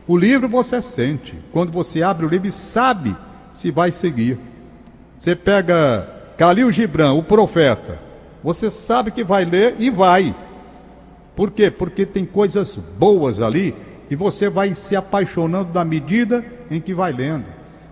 O 0.06 0.16
livro 0.16 0.48
você 0.48 0.82
sente. 0.82 1.34
Quando 1.52 1.70
você 1.70 2.02
abre 2.02 2.26
o 2.26 2.28
livro 2.28 2.48
e 2.48 2.52
sabe 2.52 3.16
se 3.52 3.70
vai 3.70 3.90
seguir. 3.90 4.38
Você 5.18 5.34
pega 5.36 6.08
Calil 6.36 6.70
Gibran, 6.70 7.12
o 7.12 7.22
profeta. 7.22 7.98
Você 8.42 8.70
sabe 8.70 9.10
que 9.10 9.24
vai 9.24 9.44
ler 9.44 9.76
e 9.78 9.90
vai. 9.90 10.34
Por 11.38 11.52
quê? 11.52 11.70
Porque 11.70 12.04
tem 12.04 12.26
coisas 12.26 12.74
boas 12.74 13.40
ali 13.40 13.72
e 14.10 14.16
você 14.16 14.48
vai 14.48 14.74
se 14.74 14.96
apaixonando 14.96 15.72
na 15.72 15.84
medida 15.84 16.44
em 16.68 16.80
que 16.80 16.92
vai 16.92 17.12
lendo. 17.12 17.44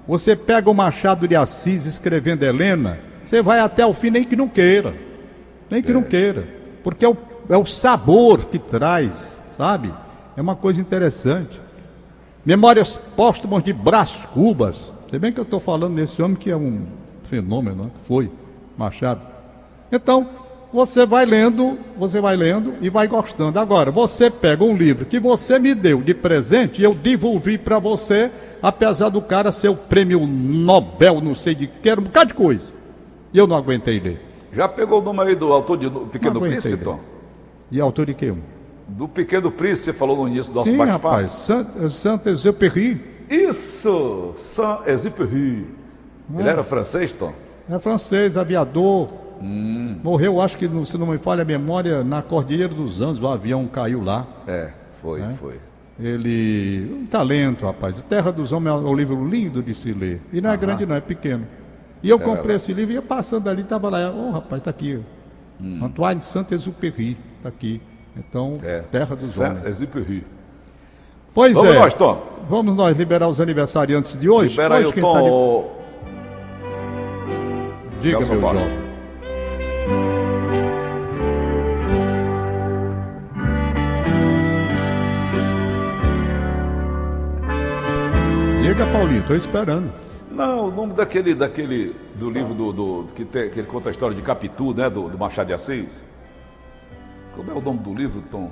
Você 0.08 0.34
pega 0.34 0.68
o 0.68 0.74
Machado 0.74 1.28
de 1.28 1.36
Assis 1.36 1.86
escrevendo 1.86 2.42
Helena, 2.42 2.98
você 3.24 3.40
vai 3.40 3.60
até 3.60 3.86
o 3.86 3.94
fim, 3.94 4.10
nem 4.10 4.24
que 4.24 4.34
não 4.34 4.48
queira. 4.48 4.92
Nem 5.70 5.80
que 5.80 5.92
é. 5.92 5.94
não 5.94 6.02
queira. 6.02 6.48
Porque 6.82 7.04
é 7.04 7.08
o, 7.08 7.16
é 7.48 7.56
o 7.56 7.64
sabor 7.64 8.46
que 8.46 8.58
traz, 8.58 9.40
sabe? 9.56 9.94
É 10.36 10.42
uma 10.42 10.56
coisa 10.56 10.80
interessante. 10.80 11.60
Memórias 12.44 12.96
póstumas 13.14 13.62
de 13.62 13.72
Brás 13.72 14.26
Cubas. 14.34 14.92
Se 15.08 15.20
bem 15.20 15.32
que 15.32 15.38
eu 15.38 15.44
estou 15.44 15.60
falando 15.60 15.94
desse 15.94 16.20
homem 16.20 16.36
que 16.36 16.50
é 16.50 16.56
um 16.56 16.84
fenômeno, 17.22 17.84
né? 17.84 17.90
foi 17.98 18.28
Machado. 18.76 19.20
Então, 19.92 20.45
você 20.72 21.06
vai 21.06 21.24
lendo, 21.24 21.78
você 21.96 22.20
vai 22.20 22.36
lendo 22.36 22.74
e 22.80 22.90
vai 22.90 23.06
gostando. 23.06 23.58
Agora, 23.58 23.90
você 23.90 24.30
pega 24.30 24.64
um 24.64 24.76
livro 24.76 25.06
que 25.06 25.18
você 25.18 25.58
me 25.58 25.74
deu 25.74 26.02
de 26.02 26.14
presente 26.14 26.80
e 26.80 26.84
eu 26.84 26.94
devolvi 26.94 27.56
para 27.56 27.78
você, 27.78 28.30
apesar 28.62 29.08
do 29.08 29.22
cara 29.22 29.52
ser 29.52 29.68
o 29.68 29.76
prêmio 29.76 30.26
Nobel, 30.26 31.20
não 31.20 31.34
sei 31.34 31.54
de 31.54 31.66
que, 31.66 31.88
era 31.88 32.00
um 32.00 32.04
bocado 32.04 32.28
de 32.28 32.34
coisa. 32.34 32.72
E 33.32 33.38
eu 33.38 33.46
não 33.46 33.56
aguentei 33.56 34.00
ler. 34.00 34.20
Já 34.52 34.68
pegou 34.68 35.00
o 35.00 35.04
nome 35.04 35.22
aí 35.22 35.34
do 35.34 35.52
autor 35.52 35.76
de 35.76 35.90
Pequeno 36.10 36.40
Príncipe, 36.40 36.76
Tom? 36.78 36.98
De 37.70 37.80
autor 37.80 38.06
de 38.06 38.14
quê? 38.14 38.34
Do 38.88 39.08
Pequeno 39.08 39.50
Príncipe, 39.50 39.86
você 39.86 39.92
falou 39.92 40.16
no 40.16 40.28
início 40.28 40.52
do 40.52 40.56
nosso 40.56 40.74
bate-papo. 40.76 41.08
rapaz, 41.08 41.48
Saint-Exupéry. 41.90 43.00
Isso, 43.28 44.32
Saint-Exupéry. 44.36 45.66
Ele 46.38 46.48
era 46.48 46.62
francês, 46.62 47.12
Tom? 47.12 47.32
É 47.68 47.78
francês, 47.78 48.36
aviador. 48.38 49.08
Hum. 49.40 49.96
Morreu, 50.02 50.40
acho 50.40 50.56
que, 50.56 50.68
se 50.86 50.96
não 50.96 51.06
me 51.06 51.18
falha 51.18 51.42
a 51.42 51.44
memória, 51.44 52.02
na 52.02 52.22
Cordilheira 52.22 52.72
dos 52.72 53.00
Andes, 53.00 53.20
o 53.20 53.26
avião 53.26 53.66
caiu 53.66 54.02
lá. 54.02 54.26
É, 54.46 54.70
foi, 55.02 55.20
é? 55.20 55.34
foi. 55.40 55.60
Ele. 55.98 56.90
Um 56.92 57.06
talento, 57.06 57.64
rapaz. 57.64 58.02
Terra 58.02 58.30
dos 58.30 58.52
Homens 58.52 58.76
é 58.76 58.78
um 58.86 58.94
livro 58.94 59.26
lindo 59.26 59.62
de 59.62 59.74
se 59.74 59.92
ler. 59.92 60.20
E 60.32 60.40
não 60.40 60.50
é 60.50 60.52
Aham. 60.52 60.60
grande, 60.60 60.86
não, 60.86 60.94
é 60.94 61.00
pequeno. 61.00 61.46
E 62.02 62.10
eu 62.10 62.18
é 62.18 62.20
comprei 62.20 62.56
esse 62.56 62.72
livro 62.72 62.92
e 62.92 62.94
ia 62.96 63.02
passando 63.02 63.48
ali, 63.48 63.62
estava 63.62 63.88
lá. 63.88 64.10
Ô, 64.10 64.28
oh, 64.28 64.30
rapaz, 64.32 64.60
está 64.60 64.70
aqui. 64.70 65.00
Hum. 65.60 65.80
Antoine 65.82 66.20
Saint-Exupéry, 66.20 67.16
está 67.38 67.48
aqui. 67.48 67.80
Então, 68.16 68.58
é. 68.62 68.80
Terra 68.90 69.16
dos 69.16 69.24
Saint 69.24 69.58
Homens. 69.58 69.66
Exupéry. 69.66 70.26
Pois 71.32 71.54
Vamos 71.54 71.70
é. 71.70 71.74
Vamos 71.74 71.84
nós, 71.84 71.94
Tom. 71.94 72.22
Vamos 72.48 72.76
nós 72.76 72.96
liberar 72.96 73.28
os 73.28 73.40
aniversariantes 73.40 74.18
de 74.18 74.28
hoje. 74.28 74.50
Libera 74.50 74.76
hoje, 74.76 74.92
aí 74.94 74.98
o 74.98 75.00
Tom. 75.00 75.62
Tá 75.62 75.76
Diga, 78.00 78.18
Nelson 78.18 78.32
meu 78.34 78.40
jovem. 78.42 78.85
Diga, 88.66 88.84
Paulinho, 88.88 89.20
estou 89.20 89.36
esperando. 89.36 89.92
Não, 90.28 90.66
o 90.66 90.70
nome 90.72 90.92
daquele, 90.92 91.36
daquele 91.36 91.94
do 92.16 92.28
livro 92.28 92.52
do, 92.52 92.72
do 92.72 93.04
que, 93.14 93.24
tem, 93.24 93.48
que 93.48 93.60
ele 93.60 93.68
conta 93.68 93.90
a 93.90 93.92
história 93.92 94.16
de 94.16 94.22
Capitu, 94.22 94.74
né, 94.74 94.90
do, 94.90 95.08
do, 95.08 95.16
Machado 95.16 95.46
de 95.46 95.52
Assis. 95.52 96.02
Como 97.36 97.48
é 97.48 97.54
o 97.54 97.60
nome 97.60 97.78
do 97.78 97.94
livro, 97.94 98.24
Tom? 98.28 98.50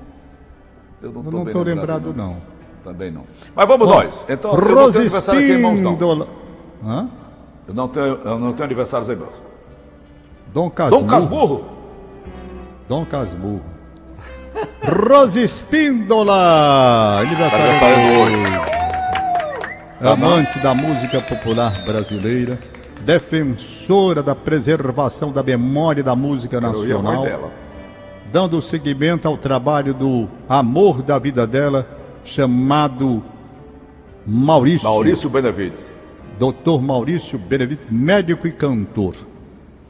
Eu 1.03 1.11
não 1.11 1.42
estou 1.42 1.64
lembrado, 1.64 2.14
não. 2.16 2.35
não. 2.35 2.37
Também 2.85 3.11
não. 3.11 3.24
Mas 3.57 3.66
vamos 3.66 3.88
Bom, 3.88 3.94
nós. 3.94 4.24
Então, 4.29 4.53
Rose 4.53 4.62
eu 4.62 4.74
não 4.74 4.92
tenho 4.92 5.00
aniversário 5.00 5.40
aqui 5.40 5.53
em 5.53 5.61
mãos, 5.61 5.81
não. 5.81 6.29
Hã? 6.87 7.09
Eu 7.66 7.74
não 7.74 7.88
tenho, 7.88 8.07
eu 8.07 8.38
não 8.38 8.53
tenho 8.53 8.64
aniversários 8.64 9.09
em 9.11 9.16
mãos. 9.16 9.42
Dom 10.53 10.70
Casmurro. 10.70 11.03
Dom 11.03 11.09
Casmurro. 11.09 11.64
Dom 12.88 13.05
Casmurro. 13.05 13.62
Rose 15.09 15.42
Espíndola. 15.42 17.18
Aniversário 17.18 18.20
hoje. 18.20 18.74
Amante 20.05 20.59
da 20.59 20.75
música 20.75 21.19
popular 21.19 21.83
brasileira. 21.83 22.59
Defensora 23.07 24.23
da 24.23 24.35
preservação 24.35 25.33
da 25.33 25.43
memória 25.43 26.03
da 26.03 26.14
música 26.14 26.61
nacional. 26.61 27.51
Dando 28.31 28.61
seguimento 28.61 29.27
ao 29.27 29.38
trabalho 29.38 29.95
do 29.95 30.29
amor 30.47 31.01
da 31.01 31.19
vida 31.19 31.47
dela, 31.47 31.88
chamado 32.23 33.25
Maurício. 34.27 34.87
Maurício 34.87 35.31
Benevides. 35.31 35.90
Doutor 36.38 36.83
Maurício 36.83 37.38
Benevides, 37.38 37.87
médico 37.90 38.47
e 38.47 38.53
cantor. 38.53 39.14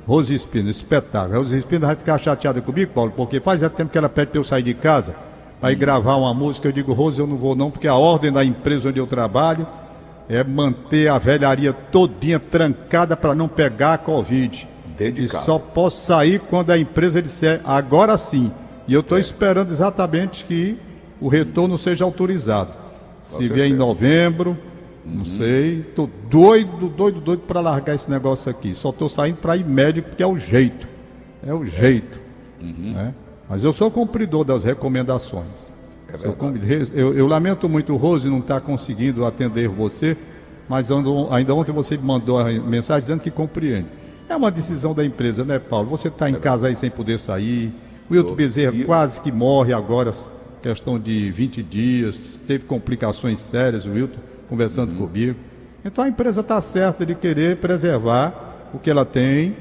Rose 0.06 0.32
Espino, 0.32 0.70
espetáculo. 0.70 1.38
Rose 1.38 1.58
Espino 1.58 1.86
vai 1.86 1.96
ficar 1.96 2.18
chateada 2.18 2.60
comigo, 2.60 2.92
Paulo, 2.92 3.12
porque 3.16 3.40
faz 3.40 3.62
tempo 3.62 3.90
que 3.90 3.98
ela 3.98 4.08
pede 4.08 4.30
para 4.30 4.38
eu 4.38 4.44
sair 4.44 4.62
de 4.62 4.74
casa 4.74 5.16
para 5.60 5.72
ir 5.72 5.76
gravar 5.76 6.16
uma 6.16 6.34
música. 6.34 6.68
Eu 6.68 6.72
digo, 6.72 6.92
Rose, 6.92 7.18
eu 7.18 7.26
não 7.26 7.36
vou 7.36 7.56
não, 7.56 7.70
porque 7.70 7.88
a 7.88 7.94
ordem 7.94 8.30
da 8.30 8.44
empresa 8.44 8.90
onde 8.90 9.00
eu 9.00 9.06
trabalho 9.06 9.66
é 10.28 10.42
manter 10.42 11.08
a 11.08 11.18
velharia 11.18 11.72
todinha 11.72 12.38
trancada 12.38 13.16
para 13.16 13.34
não 13.34 13.48
pegar 13.48 13.94
a 13.94 13.98
Covid. 13.98 14.68
E 14.98 15.28
só 15.28 15.58
posso 15.58 16.06
sair 16.06 16.38
quando 16.38 16.70
a 16.70 16.78
empresa 16.78 17.20
disser 17.20 17.60
agora 17.64 18.16
sim. 18.16 18.50
E 18.86 18.94
eu 18.94 19.00
estou 19.00 19.18
é. 19.18 19.20
esperando 19.20 19.72
exatamente 19.72 20.44
que 20.44 20.78
o 21.20 21.28
retorno 21.28 21.76
seja 21.76 22.04
autorizado. 22.04 22.72
Com 23.30 23.38
Se 23.38 23.48
vier 23.48 23.66
em 23.66 23.74
novembro, 23.74 24.56
Uhum. 25.04 25.16
Não 25.16 25.24
sei, 25.24 25.82
tô 25.94 26.08
doido, 26.30 26.88
doido, 26.88 27.20
doido 27.20 27.42
para 27.42 27.60
largar 27.60 27.94
esse 27.94 28.10
negócio 28.10 28.50
aqui. 28.50 28.74
Só 28.74 28.90
tô 28.90 29.08
saindo 29.08 29.36
para 29.36 29.56
ir 29.56 29.64
médico 29.64 30.08
porque 30.08 30.22
é 30.22 30.26
o 30.26 30.38
jeito. 30.38 30.88
É 31.46 31.52
o 31.52 31.64
jeito. 31.64 32.18
Uhum. 32.60 32.92
Né? 32.94 33.14
Mas 33.48 33.62
eu 33.62 33.72
sou 33.72 33.90
cumpridor 33.90 34.44
das 34.44 34.64
recomendações. 34.64 35.70
É 36.22 37.00
eu, 37.00 37.14
eu, 37.14 37.26
lamento 37.26 37.68
muito, 37.68 37.92
o 37.92 37.96
Rose, 37.96 38.28
não 38.28 38.38
estar 38.38 38.54
tá 38.54 38.60
conseguindo 38.60 39.24
atender 39.24 39.68
você, 39.68 40.16
mas 40.68 40.90
ando, 40.90 41.28
ainda 41.32 41.54
ontem 41.54 41.72
você 41.72 41.96
me 41.96 42.04
mandou 42.04 42.38
a 42.38 42.44
mensagem 42.44 43.02
dizendo 43.02 43.20
que 43.20 43.30
compreende. 43.30 43.86
É 44.28 44.36
uma 44.36 44.50
decisão 44.50 44.94
da 44.94 45.04
empresa, 45.04 45.44
né, 45.44 45.58
Paulo? 45.58 45.90
Você 45.90 46.08
está 46.08 46.30
em 46.30 46.34
é 46.34 46.38
casa 46.38 46.68
aí 46.68 46.74
sem 46.74 46.90
poder 46.90 47.18
sair. 47.18 47.72
O 48.08 48.14
Wilton 48.14 48.34
Bezerra 48.34 48.84
quase 48.84 49.20
que 49.20 49.30
morre 49.30 49.72
agora, 49.72 50.10
questão 50.62 50.98
de 50.98 51.30
20 51.30 51.62
dias, 51.62 52.40
teve 52.46 52.64
complicações 52.64 53.38
sérias, 53.40 53.84
o 53.84 53.90
Wilton 53.90 54.20
conversando 54.48 54.92
uhum. 54.92 55.06
comigo. 55.06 55.38
Então 55.84 56.02
a 56.02 56.08
empresa 56.08 56.40
está 56.40 56.60
certa 56.60 57.04
de 57.04 57.14
querer 57.14 57.58
preservar 57.58 58.70
o 58.72 58.78
que 58.78 58.90
ela 58.90 59.04
tem 59.04 59.56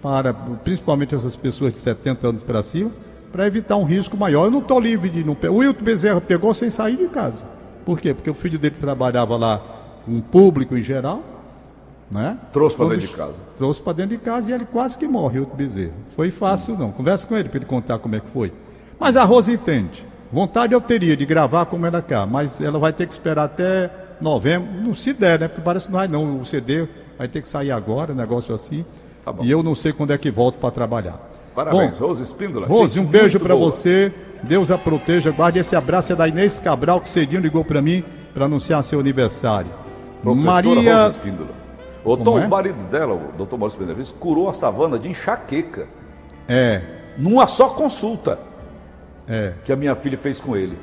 para, 0.00 0.32
principalmente 0.32 1.14
essas 1.14 1.36
pessoas 1.36 1.72
de 1.72 1.78
70 1.78 2.28
anos 2.28 2.42
para 2.42 2.62
cima, 2.62 2.90
para 3.32 3.46
evitar 3.46 3.76
um 3.76 3.84
risco 3.84 4.16
maior. 4.16 4.44
Eu 4.44 4.50
não 4.50 4.58
estou 4.60 4.78
livre 4.78 5.08
de 5.08 5.24
não 5.24 5.34
pegar. 5.34 5.52
O 5.52 5.56
Wilton 5.56 5.82
Bezerra 5.82 6.20
pegou 6.20 6.52
sem 6.52 6.68
sair 6.68 6.96
de 6.96 7.08
casa. 7.08 7.44
Por 7.84 7.98
quê? 7.98 8.12
Porque 8.12 8.30
o 8.30 8.34
filho 8.34 8.58
dele 8.58 8.76
trabalhava 8.78 9.36
lá 9.36 9.60
com 10.04 10.18
o 10.18 10.22
público 10.22 10.76
em 10.76 10.82
geral. 10.82 11.22
Né? 12.10 12.36
Trouxe 12.52 12.76
para 12.76 12.90
dentro 12.90 13.08
de 13.08 13.16
casa. 13.16 13.34
Trouxe 13.56 13.80
para 13.80 13.92
dentro 13.94 14.16
de 14.16 14.22
casa 14.22 14.50
e 14.50 14.54
ele 14.54 14.66
quase 14.66 14.98
que 14.98 15.08
morre, 15.08 15.40
Wilton 15.40 15.56
Bezerra. 15.56 15.92
Foi 16.14 16.30
fácil, 16.30 16.76
não. 16.76 16.92
Conversa 16.92 17.26
com 17.26 17.34
ele 17.36 17.48
para 17.48 17.58
ele 17.58 17.66
contar 17.66 17.98
como 17.98 18.14
é 18.14 18.20
que 18.20 18.28
foi. 18.28 18.52
Mas 19.00 19.16
a 19.16 19.24
Rosa 19.24 19.50
entende. 19.50 20.04
Vontade 20.30 20.74
eu 20.74 20.80
teria 20.80 21.16
de 21.16 21.26
gravar 21.26 21.66
como 21.66 21.84
era 21.84 22.00
cá, 22.00 22.24
mas 22.24 22.60
ela 22.60 22.78
vai 22.78 22.92
ter 22.92 23.06
que 23.06 23.12
esperar 23.12 23.44
até 23.44 23.90
novembro, 24.20 24.80
não 24.80 24.94
se 24.94 25.12
der, 25.12 25.38
né? 25.38 25.48
Porque 25.48 25.60
parece 25.60 25.86
que 25.86 25.92
não 25.92 25.98
vai 25.98 26.08
não, 26.08 26.40
o 26.40 26.46
CD 26.46 26.88
vai 27.18 27.28
ter 27.28 27.42
que 27.42 27.48
sair 27.48 27.70
agora, 27.70 28.14
negócio 28.14 28.54
assim. 28.54 28.84
Tá 29.24 29.34
e 29.42 29.50
eu 29.50 29.62
não 29.62 29.74
sei 29.74 29.92
quando 29.92 30.12
é 30.12 30.18
que 30.18 30.30
volto 30.30 30.58
para 30.58 30.70
trabalhar. 30.70 31.31
Parabéns, 31.54 31.98
bom, 31.98 32.06
Rose 32.06 32.22
Espíndola. 32.22 32.66
Rose, 32.66 32.98
um 32.98 33.04
beijo 33.04 33.38
para 33.38 33.54
você. 33.54 34.12
Deus 34.42 34.70
a 34.70 34.78
proteja. 34.78 35.30
Guarde 35.30 35.58
esse 35.58 35.76
abraço 35.76 36.12
é 36.12 36.16
da 36.16 36.26
Inês 36.26 36.58
Cabral, 36.58 37.00
que 37.00 37.08
cedinho 37.08 37.40
ligou 37.40 37.64
para 37.64 37.80
mim 37.80 38.02
para 38.32 38.46
anunciar 38.46 38.82
seu 38.82 38.98
aniversário. 38.98 39.70
Professora 40.22 40.52
Maria 40.52 41.02
Rose 41.02 41.16
Espíndola. 41.16 41.50
O 42.04 42.16
Tom, 42.16 42.40
é? 42.40 42.46
o 42.46 42.50
marido 42.50 42.82
dela, 42.90 43.14
o 43.14 43.32
doutor 43.36 43.58
Maurício 43.58 43.78
Benevides, 43.78 44.10
curou 44.10 44.48
a 44.48 44.52
savana 44.52 44.98
de 44.98 45.08
enxaqueca. 45.08 45.86
É. 46.48 46.82
Numa 47.16 47.46
só 47.46 47.68
consulta. 47.68 48.38
É. 49.28 49.52
Que 49.64 49.72
a 49.72 49.76
minha 49.76 49.94
filha 49.94 50.18
fez 50.18 50.40
com 50.40 50.56
ele. 50.56 50.76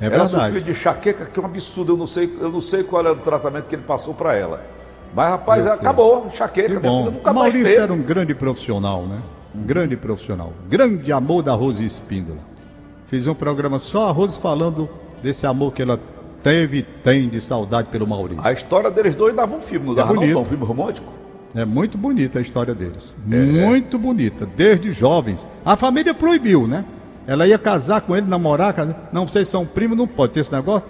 É 0.00 0.06
ela 0.06 0.24
verdade. 0.24 0.44
sofreu 0.44 0.60
de 0.60 0.70
enxaqueca, 0.70 1.26
que 1.26 1.38
é 1.38 1.42
um 1.42 1.46
absurdo. 1.46 1.92
Eu 1.94 1.96
não 1.96 2.06
sei, 2.06 2.36
eu 2.40 2.50
não 2.50 2.60
sei 2.60 2.82
qual 2.82 3.04
era 3.04 3.14
o 3.14 3.16
tratamento 3.16 3.66
que 3.66 3.74
ele 3.74 3.82
passou 3.82 4.12
para 4.12 4.34
ela. 4.34 4.62
Mas, 5.14 5.30
rapaz, 5.30 5.66
acabou, 5.66 6.26
enxaqueca. 6.26 6.68
Que 6.68 6.78
minha 6.78 6.92
filha 6.92 7.10
nunca 7.10 7.32
mais 7.32 7.54
Maurício 7.54 7.66
teve. 7.66 7.82
era 7.82 7.92
um 7.92 8.02
grande 8.02 8.34
profissional, 8.34 9.06
né? 9.06 9.22
Um 9.54 9.62
grande 9.62 9.96
profissional. 9.96 10.52
Grande 10.68 11.10
amor 11.12 11.42
da 11.42 11.54
Rose 11.54 11.84
Espíndola. 11.84 12.38
Fiz 13.06 13.26
um 13.26 13.34
programa 13.34 13.78
só 13.78 14.08
a 14.08 14.12
Rose 14.12 14.38
falando 14.38 14.88
desse 15.22 15.46
amor 15.46 15.72
que 15.72 15.82
ela 15.82 15.98
teve 16.42 16.78
e 16.78 16.82
tem 16.82 17.28
de 17.28 17.40
saudade 17.40 17.88
pelo 17.88 18.06
Maurício. 18.06 18.46
A 18.46 18.52
história 18.52 18.90
deles 18.90 19.14
dois 19.14 19.34
dava 19.34 19.56
um 19.56 19.60
filme, 19.60 19.86
não 19.86 19.92
é 19.94 19.96
dava 19.96 20.14
bonito. 20.14 20.34
não? 20.34 20.42
Um 20.42 20.44
filme 20.44 20.64
romântico? 20.64 21.12
É 21.54 21.64
muito 21.64 21.96
bonita 21.96 22.38
a 22.38 22.42
história 22.42 22.74
deles. 22.74 23.16
É. 23.30 23.36
Muito 23.66 23.98
bonita. 23.98 24.46
Desde 24.56 24.92
jovens. 24.92 25.46
A 25.64 25.76
família 25.76 26.12
proibiu, 26.12 26.66
né? 26.66 26.84
Ela 27.26 27.46
ia 27.46 27.58
casar 27.58 28.02
com 28.02 28.14
ele, 28.14 28.26
namorar, 28.26 28.72
casar. 28.74 29.08
não, 29.12 29.26
vocês 29.26 29.48
são 29.48 29.64
primos, 29.66 29.96
não 29.96 30.06
pode 30.06 30.34
ter 30.34 30.40
esse 30.40 30.52
negócio. 30.52 30.86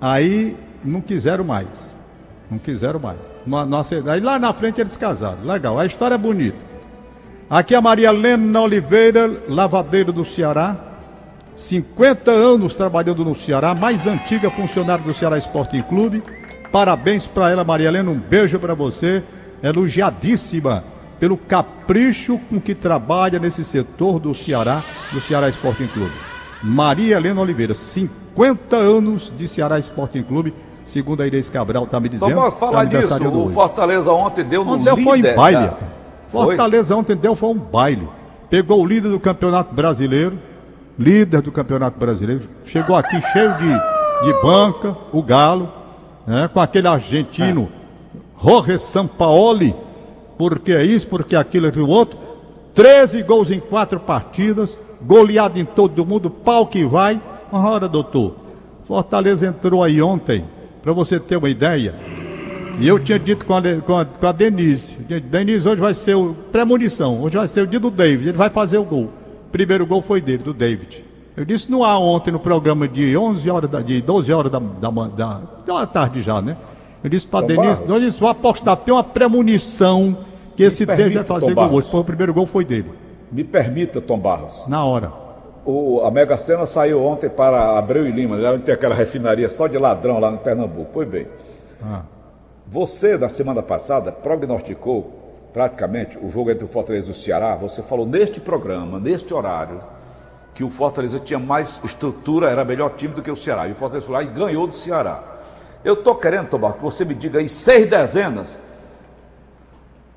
Aí 0.00 0.56
não 0.84 1.00
quiseram 1.00 1.44
mais. 1.44 1.94
Não 2.50 2.58
quiseram 2.58 3.00
mais. 3.00 3.36
Nossa, 3.46 3.96
aí 4.10 4.20
lá 4.20 4.38
na 4.38 4.52
frente 4.52 4.80
eles 4.80 4.96
casaram. 4.96 5.42
Legal, 5.44 5.78
a 5.78 5.84
história 5.84 6.14
é 6.14 6.18
bonita. 6.18 6.64
Aqui 7.48 7.76
a 7.76 7.80
Maria 7.80 8.08
Helena 8.08 8.60
Oliveira, 8.60 9.30
lavadeira 9.48 10.10
do 10.10 10.24
Ceará. 10.24 10.76
50 11.54 12.30
anos 12.30 12.74
trabalhando 12.74 13.24
no 13.24 13.36
Ceará, 13.36 13.72
mais 13.72 14.06
antiga 14.06 14.50
funcionária 14.50 15.04
do 15.04 15.14
Ceará 15.14 15.38
Sporting 15.38 15.82
Clube. 15.82 16.22
Parabéns 16.72 17.26
para 17.26 17.50
ela, 17.50 17.62
Maria 17.62 17.86
Helena. 17.86 18.10
Um 18.10 18.18
beijo 18.18 18.58
para 18.58 18.74
você. 18.74 19.22
Elogiadíssima 19.62 20.82
pelo 21.20 21.36
capricho 21.36 22.38
com 22.50 22.60
que 22.60 22.74
trabalha 22.74 23.38
nesse 23.38 23.62
setor 23.62 24.18
do 24.18 24.34
Ceará, 24.34 24.82
do 25.12 25.20
Ceará 25.20 25.48
Sporting 25.48 25.86
Clube. 25.86 26.14
Maria 26.62 27.16
Helena 27.16 27.40
Oliveira, 27.40 27.74
50 27.74 28.76
anos 28.76 29.32
de 29.34 29.46
Ceará 29.46 29.78
Sporting 29.78 30.24
Clube, 30.24 30.52
segundo 30.84 31.22
a 31.22 31.26
Inês 31.28 31.48
Cabral 31.48 31.84
está 31.84 32.00
me 32.00 32.08
dizendo. 32.08 32.34
Vamos 32.34 32.54
falar 32.54 32.82
é 32.82 32.86
disso. 32.86 33.14
O 33.24 33.50
Fortaleza 33.50 34.10
ontem 34.10 34.44
deu 34.44 34.64
no 34.64 34.72
ontem 34.72 34.90
líder. 34.90 35.04
foi 35.04 35.18
em 35.20 35.34
baile. 35.34 35.66
Da... 35.68 35.96
Fortaleza 36.28 36.94
foi? 36.94 37.02
ontem 37.02 37.16
deu 37.16 37.34
foi 37.34 37.50
um 37.50 37.58
baile. 37.58 38.08
Pegou 38.50 38.82
o 38.82 38.86
líder 38.86 39.08
do 39.08 39.20
Campeonato 39.20 39.74
Brasileiro, 39.74 40.38
líder 40.98 41.42
do 41.42 41.52
Campeonato 41.52 41.98
Brasileiro, 41.98 42.48
chegou 42.64 42.96
aqui 42.96 43.20
cheio 43.32 43.52
de, 43.54 44.26
de 44.26 44.42
banca, 44.42 44.96
o 45.12 45.22
Galo, 45.22 45.68
né, 46.26 46.48
com 46.52 46.60
aquele 46.60 46.88
argentino 46.88 47.68
é. 47.82 47.86
Jorge 48.42 48.78
Sampaoli, 48.78 49.74
porque 50.38 50.72
é 50.72 50.84
isso, 50.84 51.06
porque 51.06 51.34
é 51.34 51.38
aquilo 51.38 51.66
e 51.66 51.80
o 51.80 51.88
outro. 51.88 52.18
13 52.74 53.22
gols 53.22 53.50
em 53.50 53.58
quatro 53.58 53.98
partidas, 53.98 54.78
goleado 55.02 55.58
em 55.58 55.64
todo 55.64 56.04
mundo, 56.04 56.30
pau 56.30 56.66
que 56.66 56.84
vai. 56.84 57.20
Ora, 57.50 57.88
doutor, 57.88 58.36
Fortaleza 58.84 59.46
entrou 59.46 59.82
aí 59.82 60.00
ontem, 60.02 60.44
para 60.82 60.92
você 60.92 61.18
ter 61.18 61.36
uma 61.36 61.48
ideia. 61.48 61.94
E 62.78 62.86
eu 62.86 62.98
tinha 62.98 63.18
dito 63.18 63.46
com 63.46 63.54
a, 63.54 63.62
com 63.84 63.96
a, 63.96 64.04
com 64.04 64.26
a 64.26 64.32
Denise: 64.32 64.96
Denise, 64.96 65.68
hoje 65.68 65.80
vai 65.80 65.94
ser 65.94 66.14
o 66.14 66.34
premonição, 66.34 67.20
hoje 67.20 67.36
vai 67.36 67.48
ser 67.48 67.62
o 67.62 67.66
dia 67.66 67.80
do 67.80 67.90
David, 67.90 68.28
ele 68.28 68.38
vai 68.38 68.50
fazer 68.50 68.78
o 68.78 68.84
gol. 68.84 69.10
Primeiro 69.50 69.86
gol 69.86 70.02
foi 70.02 70.20
dele, 70.20 70.42
do 70.42 70.52
David. 70.52 71.04
Eu 71.36 71.44
disse 71.44 71.70
no 71.70 71.84
ar 71.84 71.98
ontem 71.98 72.30
no 72.30 72.38
programa 72.38 72.88
de 72.88 73.16
11 73.16 73.50
horas, 73.50 73.70
da, 73.70 73.80
de 73.80 74.00
12 74.00 74.32
horas 74.32 74.50
da, 74.50 74.58
da, 74.58 74.90
da, 74.90 75.42
da 75.66 75.86
tarde 75.86 76.20
já, 76.20 76.40
né? 76.40 76.56
Eu 77.02 77.10
disse 77.10 77.26
para 77.26 77.46
Denise, 77.46 77.82
eu 77.86 78.00
disse, 78.00 78.18
vou 78.18 78.28
apostar, 78.28 78.76
tem 78.78 78.92
uma 78.92 79.04
premonição 79.04 80.16
que 80.56 80.62
esse 80.62 80.84
David 80.84 81.14
vai 81.14 81.24
fazer 81.24 81.54
gol 81.54 81.72
hoje. 81.72 81.90
Foi, 81.90 82.00
o 82.00 82.04
primeiro 82.04 82.34
gol 82.34 82.46
foi 82.46 82.64
dele. 82.64 82.90
Me 83.30 83.44
permita, 83.44 84.00
Tom 84.00 84.18
Barros. 84.18 84.66
Na 84.66 84.84
hora. 84.84 85.12
O, 85.64 86.00
a 86.00 86.10
Mega 86.10 86.36
Sena 86.36 86.64
saiu 86.64 87.02
ontem 87.02 87.28
para 87.28 87.78
Abreu 87.78 88.06
e 88.06 88.12
Lima, 88.12 88.36
onde 88.36 88.62
tem 88.62 88.74
aquela 88.74 88.94
refinaria 88.94 89.48
só 89.48 89.66
de 89.66 89.76
ladrão 89.76 90.18
lá 90.18 90.30
no 90.30 90.38
Pernambuco. 90.38 90.90
Pois 90.92 91.08
bem. 91.08 91.26
Ah. 91.82 92.02
Você, 92.68 93.16
na 93.16 93.28
semana 93.28 93.62
passada, 93.62 94.10
prognosticou 94.10 95.12
praticamente 95.52 96.18
o 96.18 96.28
jogo 96.28 96.50
entre 96.50 96.64
o 96.64 96.68
Fortaleza 96.68 97.08
e 97.08 97.12
o 97.12 97.14
Ceará. 97.14 97.54
Você 97.54 97.82
falou 97.82 98.06
neste 98.06 98.40
programa, 98.40 98.98
neste 98.98 99.32
horário, 99.32 99.80
que 100.54 100.64
o 100.64 100.68
Fortaleza 100.70 101.20
tinha 101.20 101.38
mais 101.38 101.80
estrutura, 101.84 102.50
era 102.50 102.64
melhor 102.64 102.90
time 102.96 103.14
do 103.14 103.22
que 103.22 103.30
o 103.30 103.36
Ceará. 103.36 103.68
E 103.68 103.72
o 103.72 103.74
Fortaleza 103.74 104.06
foi 104.06 104.14
lá 104.16 104.22
e 104.22 104.26
ganhou 104.26 104.66
do 104.66 104.74
Ceará. 104.74 105.22
Eu 105.84 105.94
estou 105.94 106.16
querendo, 106.16 106.48
Tomás, 106.48 106.74
que 106.74 106.82
você 106.82 107.04
me 107.04 107.14
diga 107.14 107.38
aí 107.38 107.48
seis 107.48 107.88
dezenas 107.88 108.60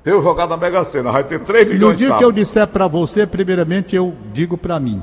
para 0.02 0.12
eu 0.12 0.22
jogar 0.22 0.46
na 0.46 0.56
Mega 0.56 0.82
Sena. 0.82 1.12
Vai 1.12 1.24
ter 1.24 1.40
3 1.40 1.68
Se 1.68 1.74
milhões 1.74 1.92
No 1.92 1.98
dia 1.98 2.08
sábado. 2.08 2.18
que 2.18 2.24
eu 2.24 2.32
disser 2.32 2.66
para 2.66 2.88
você, 2.88 3.26
primeiramente 3.26 3.94
eu 3.94 4.14
digo 4.32 4.56
para 4.56 4.80
mim. 4.80 5.02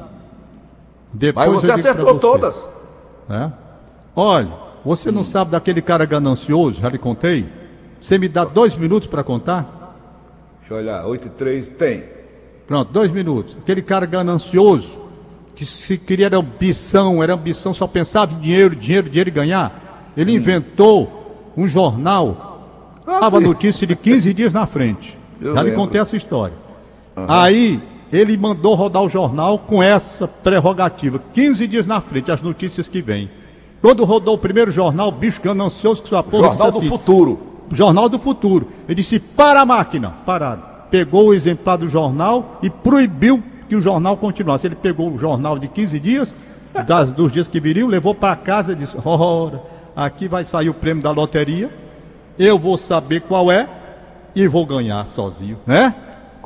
Depois 1.14 1.48
Mas 1.48 1.62
você 1.62 1.72
acertou 1.72 2.20
todas. 2.20 2.70
É? 3.30 3.52
Olha, 4.16 4.52
você 4.88 5.12
não 5.12 5.24
sabe 5.24 5.52
daquele 5.52 5.82
cara 5.82 6.06
ganancioso, 6.06 6.80
já 6.82 6.88
lhe 6.88 6.98
contei? 6.98 7.46
Você 8.00 8.18
me 8.18 8.30
dá 8.30 8.46
dois 8.46 8.74
minutos 8.76 9.08
para 9.08 9.22
contar? 9.22 9.98
Deixa 10.62 10.74
eu 10.74 10.78
olhar, 10.78 11.06
8 11.06 11.28
e 11.28 11.30
3 11.32 11.70
tem. 11.70 12.04
Pronto, 12.66 12.92
dois 12.92 13.12
minutos. 13.12 13.58
Aquele 13.62 13.82
cara 13.82 14.06
ganancioso, 14.06 15.00
que 15.56 15.66
se 15.66 15.98
queria 15.98 16.28
era 16.28 16.38
ambição, 16.38 17.22
era 17.22 17.34
ambição, 17.34 17.74
só 17.74 17.86
pensava 17.86 18.34
em 18.34 18.38
dinheiro, 18.38 18.76
dinheiro, 18.76 19.10
dinheiro 19.10 19.30
e 19.30 19.32
ganhar. 19.32 20.12
Ele 20.16 20.32
inventou 20.32 21.52
um 21.58 21.68
jornal, 21.68 23.02
ah, 23.06 23.30
notícia 23.42 23.86
de 23.86 23.96
15 23.96 24.34
dias 24.34 24.54
na 24.54 24.66
frente. 24.66 25.18
Eu 25.40 25.54
Já 25.54 25.62
lembro. 25.62 25.70
lhe 25.70 25.76
contei 25.76 26.00
essa 26.00 26.16
história. 26.16 26.56
Uhum. 27.16 27.26
Aí 27.28 27.82
ele 28.12 28.38
mandou 28.38 28.74
rodar 28.74 29.04
o 29.04 29.10
jornal 29.10 29.60
com 29.60 29.84
essa 29.84 30.28
prerrogativa, 30.28 31.22
15 31.34 31.68
dias 31.68 31.86
na 31.86 32.00
frente, 32.00 32.32
as 32.32 32.42
notícias 32.42 32.88
que 32.88 33.02
vêm. 33.02 33.30
Quando 33.88 34.04
rodou 34.04 34.36
o 34.36 34.38
primeiro 34.38 34.70
jornal, 34.70 35.08
o 35.08 35.12
bicho 35.14 35.42
ganancioso 35.42 36.02
com 36.02 36.10
sua 36.10 36.22
porra. 36.22 36.50
Jornal 36.50 36.72
do 36.74 36.78
assim, 36.80 36.90
Futuro. 36.90 37.40
Jornal 37.72 38.10
do 38.10 38.20
Futuro. 38.20 38.68
Ele 38.86 38.96
disse: 38.96 39.18
para 39.18 39.62
a 39.62 39.66
máquina. 39.66 40.10
Pararam. 40.26 40.62
Pegou 40.92 41.28
o 41.28 41.34
exemplar 41.34 41.78
do 41.78 41.88
jornal 41.88 42.60
e 42.62 42.70
proibiu 42.70 43.42
que 43.70 43.78
o 43.78 43.80
jornal 43.80 44.18
continuasse. 44.18 44.68
Ele 44.68 44.76
pegou 44.76 45.10
o 45.10 45.18
jornal 45.18 45.58
de 45.58 45.70
15 45.70 46.00
dias, 46.02 46.36
das, 46.86 47.14
dos 47.14 47.32
dias 47.32 47.48
que 47.48 47.62
viriam, 47.62 47.88
levou 47.88 48.14
para 48.14 48.36
casa 48.36 48.74
e 48.74 48.76
disse: 48.76 48.98
ora 49.06 49.62
aqui 49.96 50.28
vai 50.28 50.44
sair 50.44 50.68
o 50.68 50.74
prêmio 50.74 51.02
da 51.02 51.12
loteria, 51.12 51.74
eu 52.38 52.60
vou 52.60 52.76
saber 52.76 53.22
qual 53.22 53.50
é 53.50 53.70
e 54.36 54.50
vou 54.50 54.66
ganhar 54.66 55.08
sozinho, 55.08 55.60
né? 55.66 55.96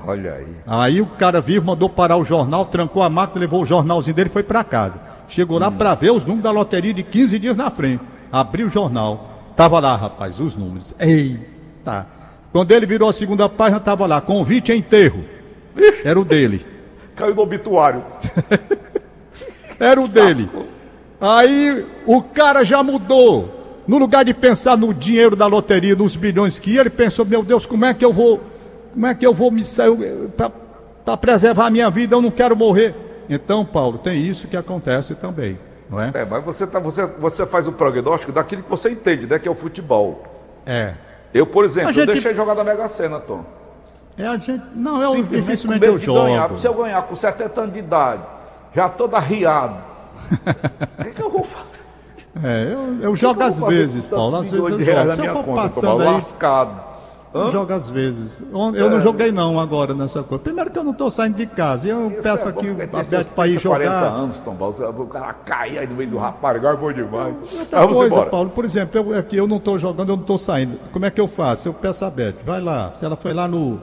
Olha 0.05 0.33
aí. 0.33 0.47
Aí 0.65 1.01
o 1.01 1.05
cara 1.05 1.39
vivo 1.41 1.65
mandou 1.65 1.89
parar 1.89 2.17
o 2.17 2.23
jornal, 2.23 2.65
trancou 2.65 3.03
a 3.03 3.09
máquina, 3.09 3.41
levou 3.41 3.61
o 3.61 3.65
jornalzinho 3.65 4.15
dele 4.15 4.29
e 4.29 4.33
foi 4.33 4.43
para 4.43 4.63
casa. 4.63 4.99
Chegou 5.27 5.57
lá 5.57 5.69
hum. 5.69 5.77
para 5.77 5.93
ver 5.95 6.11
os 6.11 6.23
números 6.23 6.43
da 6.43 6.51
loteria 6.51 6.93
de 6.93 7.03
15 7.03 7.39
dias 7.39 7.57
na 7.57 7.69
frente. 7.69 8.03
Abriu 8.31 8.67
o 8.67 8.69
jornal, 8.69 9.53
tava 9.55 9.79
lá, 9.79 9.95
rapaz, 9.95 10.39
os 10.39 10.55
números. 10.55 10.93
Eita! 10.99 12.07
Quando 12.51 12.71
ele 12.71 12.85
virou 12.85 13.09
a 13.09 13.13
segunda 13.13 13.47
página, 13.47 13.79
tava 13.79 14.05
lá, 14.05 14.19
convite 14.19 14.71
a 14.71 14.75
enterro. 14.75 15.23
Era 16.03 16.19
o 16.19 16.25
dele. 16.25 16.65
Caiu 17.15 17.35
no 17.35 17.41
obituário. 17.41 18.03
Era 19.79 19.99
o 19.99 20.07
dele. 20.07 20.49
Aí 21.19 21.85
o 22.05 22.21
cara 22.21 22.63
já 22.63 22.83
mudou. 22.83 23.59
No 23.87 23.97
lugar 23.97 24.23
de 24.23 24.33
pensar 24.33 24.77
no 24.77 24.93
dinheiro 24.93 25.35
da 25.35 25.47
loteria, 25.47 25.95
nos 25.95 26.15
bilhões 26.15 26.59
que 26.59 26.71
ia, 26.71 26.81
ele 26.81 26.89
pensou: 26.89 27.25
meu 27.25 27.43
Deus, 27.43 27.65
como 27.65 27.85
é 27.85 27.93
que 27.93 28.05
eu 28.05 28.13
vou, 28.13 28.39
como 28.93 29.07
é 29.07 29.15
que 29.15 29.25
eu 29.25 29.33
vou 29.33 29.51
me 29.51 29.63
sair 29.63 29.95
para 31.05 31.17
preservar 31.17 31.67
a 31.67 31.69
minha 31.69 31.89
vida? 31.89 32.15
Eu 32.15 32.21
não 32.21 32.31
quero 32.31 32.55
morrer. 32.55 32.95
Então, 33.29 33.65
Paulo, 33.65 33.97
tem 33.97 34.21
isso 34.21 34.47
que 34.47 34.57
acontece 34.57 35.15
também, 35.15 35.57
não 35.89 36.01
é? 36.01 36.11
É, 36.13 36.25
mas 36.25 36.43
você, 36.43 36.67
tá, 36.67 36.79
você, 36.79 37.05
você 37.05 37.45
faz 37.45 37.67
o 37.67 37.71
prognóstico 37.71 38.31
daquilo 38.31 38.63
que 38.63 38.69
você 38.69 38.91
entende, 38.91 39.25
né? 39.25 39.39
Que 39.39 39.47
é 39.47 39.51
o 39.51 39.55
futebol. 39.55 40.23
É. 40.65 40.93
Eu, 41.33 41.47
por 41.47 41.63
exemplo, 41.63 41.93
gente... 41.93 42.07
eu 42.07 42.13
deixei 42.13 42.31
de 42.31 42.37
jogar 42.37 42.55
na 42.55 42.63
Mega 42.63 42.87
Sena, 42.87 43.19
Tom. 43.19 43.45
É, 44.17 44.27
a 44.27 44.37
gente. 44.37 44.61
Não, 44.75 45.01
eu 45.01 45.23
dificilmente 45.23 45.85
eu 45.85 45.97
jogo. 45.97 46.25
Ganhar, 46.25 46.55
se 46.55 46.67
eu 46.67 46.73
ganhar 46.73 47.01
com 47.03 47.15
70 47.15 47.61
anos 47.61 47.73
de 47.73 47.79
idade, 47.79 48.21
já 48.75 48.89
todo 48.89 49.15
arriado, 49.15 49.77
o 50.99 51.03
que, 51.03 51.11
que, 51.11 51.21
eu 51.21 51.29
vou 51.29 51.43
fazer? 51.43 51.79
É, 52.43 52.73
eu, 52.73 53.01
eu 53.01 53.15
jogo 53.15 53.41
às 53.41 53.59
vezes, 53.59 54.07
Paulo. 54.07 54.37
Às 54.37 54.49
vezes 54.49 54.65
eu 54.65 54.83
jogo. 54.83 55.15
Se 55.15 55.25
eu 55.25 55.33
for 55.33 55.43
conta, 55.43 55.61
passando 55.61 56.01
aí. 56.01 56.07
Lascado. 56.09 56.90
Eu 57.33 57.51
jogo 57.51 57.71
às 57.71 57.89
vezes. 57.89 58.41
Eu 58.41 58.89
não 58.89 58.97
é. 58.97 59.01
joguei 59.01 59.31
não 59.31 59.59
agora 59.59 59.93
nessa 59.93 60.21
coisa. 60.21 60.43
Primeiro 60.43 60.69
que 60.69 60.77
eu 60.77 60.83
não 60.83 60.91
estou 60.91 61.09
saindo 61.09 61.37
de 61.37 61.45
casa. 61.45 61.87
E 61.87 61.89
eu 61.89 62.09
Isso 62.09 62.21
peço 62.21 62.47
é 62.47 62.49
aqui 62.49 62.67
o 62.69 62.73
Aberto 62.73 63.29
para 63.33 63.47
ir 63.47 63.59
jogar. 63.59 63.77
40 63.77 64.05
anos, 64.07 64.39
Tom 64.39 64.57
o 65.01 65.07
cara 65.07 65.33
cai 65.33 65.77
aí 65.77 65.87
no 65.87 65.95
meio 65.95 66.09
do 66.09 66.17
rapaz, 66.17 66.57
agora 66.57 66.77
foi 66.77 66.93
demais. 66.93 67.35
Outra 67.57 67.79
Vamos 67.79 67.97
coisa, 67.97 68.15
embora. 68.15 68.29
Paulo, 68.29 68.49
por 68.49 68.65
exemplo, 68.65 68.99
eu, 68.99 69.17
aqui 69.17 69.37
eu 69.37 69.47
não 69.47 69.57
estou 69.57 69.79
jogando, 69.79 70.09
eu 70.09 70.15
não 70.15 70.23
estou 70.23 70.37
saindo. 70.37 70.77
Como 70.91 71.05
é 71.05 71.11
que 71.11 71.21
eu 71.21 71.27
faço? 71.27 71.69
Eu 71.69 71.73
peço 71.73 72.03
a 72.03 72.09
Beth, 72.09 72.35
vai 72.45 72.61
lá. 72.61 72.91
Se 72.95 73.05
ela 73.05 73.15
foi 73.15 73.33
lá 73.33 73.47
no, 73.47 73.79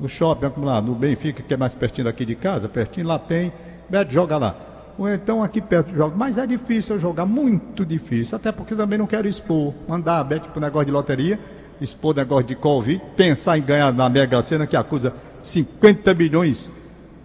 no 0.00 0.08
shopping, 0.08 0.52
lá, 0.58 0.82
no 0.82 0.94
Benfica, 0.94 1.42
que 1.42 1.54
é 1.54 1.56
mais 1.56 1.74
pertinho 1.74 2.06
daqui 2.06 2.24
de 2.24 2.34
casa, 2.34 2.68
pertinho, 2.68 3.06
lá 3.06 3.18
tem. 3.18 3.52
Beth, 3.88 4.08
joga 4.10 4.36
lá 4.36 4.68
ou 4.98 5.08
então 5.08 5.42
aqui 5.42 5.60
perto 5.60 5.94
jogo. 5.94 6.16
Mas 6.18 6.36
é 6.36 6.46
difícil 6.46 6.96
eu 6.96 7.00
jogar, 7.00 7.24
muito 7.24 7.86
difícil. 7.86 8.36
Até 8.36 8.50
porque 8.50 8.74
também 8.74 8.98
não 8.98 9.06
quero 9.06 9.28
expor, 9.28 9.72
mandar 9.86 10.18
a 10.18 10.24
Bet 10.24 10.48
para 10.48 10.58
o 10.58 10.60
negócio 10.60 10.86
de 10.86 10.92
loteria, 10.92 11.38
expor 11.80 12.14
negócio 12.14 12.46
de 12.46 12.54
Covid, 12.54 13.02
pensar 13.16 13.58
em 13.58 13.62
ganhar 13.62 13.92
na 13.92 14.08
Mega 14.08 14.40
Sena, 14.42 14.66
que 14.66 14.76
acusa 14.76 15.12
50 15.42 16.14
milhões. 16.14 16.70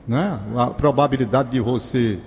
Né? 0.08 0.40
A 0.56 0.68
probabilidade 0.68 1.50
de 1.50 1.60
você 1.60 2.20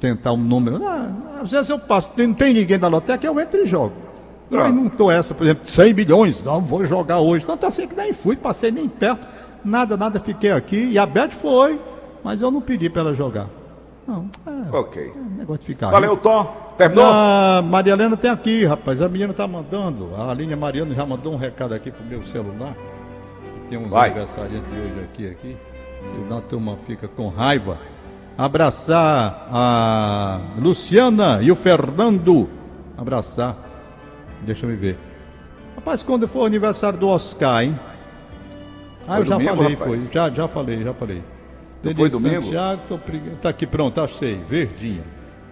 tentar 0.00 0.32
um 0.32 0.36
número. 0.36 0.78
Não, 0.78 1.40
às 1.40 1.50
vezes 1.50 1.70
eu 1.70 1.78
passo, 1.78 2.10
não 2.16 2.34
tem 2.34 2.52
ninguém 2.52 2.78
da 2.78 2.88
loteria 2.88 3.18
que 3.18 3.28
eu 3.28 3.38
entro 3.38 3.60
e 3.60 3.66
jogo. 3.66 3.92
Mas 4.50 4.66
ah. 4.66 4.72
não 4.72 4.86
estou 4.86 5.10
essa, 5.10 5.34
por 5.34 5.44
exemplo, 5.44 5.66
100 5.66 5.94
milhões, 5.94 6.42
não 6.42 6.60
vou 6.60 6.84
jogar 6.84 7.20
hoje. 7.20 7.46
Não, 7.46 7.56
tá 7.56 7.68
assim 7.68 7.86
que 7.86 7.94
nem 7.94 8.12
fui, 8.12 8.36
passei 8.36 8.70
nem 8.70 8.88
perto, 8.88 9.26
nada, 9.64 9.96
nada, 9.96 10.20
fiquei 10.20 10.50
aqui. 10.50 10.88
E 10.90 10.98
a 10.98 11.06
Bet 11.06 11.34
foi, 11.34 11.80
mas 12.22 12.42
eu 12.42 12.50
não 12.50 12.60
pedi 12.60 12.90
para 12.90 13.02
ela 13.02 13.14
jogar. 13.14 13.48
Não, 14.12 14.28
é, 14.46 14.76
ok. 14.76 15.12
É 15.16 15.38
negócio 15.38 15.60
de 15.62 15.66
ficar. 15.68 15.90
Valeu, 15.90 16.14
Tom. 16.18 16.74
Terminou? 16.76 17.04
A 17.06 17.62
Maria 17.64 17.94
Helena 17.94 18.14
tem 18.14 18.30
aqui, 18.30 18.64
rapaz. 18.66 19.00
A 19.00 19.08
menina 19.08 19.32
tá 19.32 19.48
mandando. 19.48 20.10
A 20.14 20.34
linha 20.34 20.54
Mariana 20.54 20.94
já 20.94 21.06
mandou 21.06 21.32
um 21.32 21.36
recado 21.38 21.72
aqui 21.72 21.90
pro 21.90 22.04
meu 22.04 22.22
celular. 22.26 22.76
Tem 23.70 23.78
uns 23.78 23.88
Vai. 23.88 24.10
aniversariantes 24.10 24.70
de 24.70 24.78
hoje 24.78 25.00
aqui, 25.04 25.26
aqui. 25.28 25.56
Senão 26.02 26.38
a 26.38 26.40
turma 26.42 26.76
fica 26.76 27.08
com 27.08 27.28
raiva. 27.28 27.78
Abraçar 28.36 29.48
a 29.50 30.40
Luciana 30.58 31.38
e 31.40 31.50
o 31.50 31.56
Fernando. 31.56 32.50
Abraçar. 32.98 33.56
Deixa 34.42 34.66
eu 34.66 34.76
ver. 34.76 34.98
Rapaz, 35.74 36.02
quando 36.02 36.28
for 36.28 36.40
o 36.40 36.44
aniversário 36.44 36.98
do 36.98 37.08
Oscar, 37.08 37.62
hein? 37.62 37.78
Ah, 39.08 39.14
Foi 39.14 39.20
eu 39.20 39.24
já 39.24 39.34
domingo, 39.36 39.56
falei, 39.56 39.72
rapaz? 39.74 39.90
foi. 39.90 40.12
Já, 40.12 40.30
já 40.30 40.48
falei, 40.48 40.84
já 40.84 40.92
falei. 40.94 41.22
Não 41.82 41.94
foi 41.94 42.08
domingo? 42.08 42.44
Santiago, 42.44 42.82
tô 42.88 42.98
tá 43.40 43.48
aqui, 43.48 43.66
pronto, 43.66 44.00
achei. 44.00 44.36
Verdinha. 44.48 45.02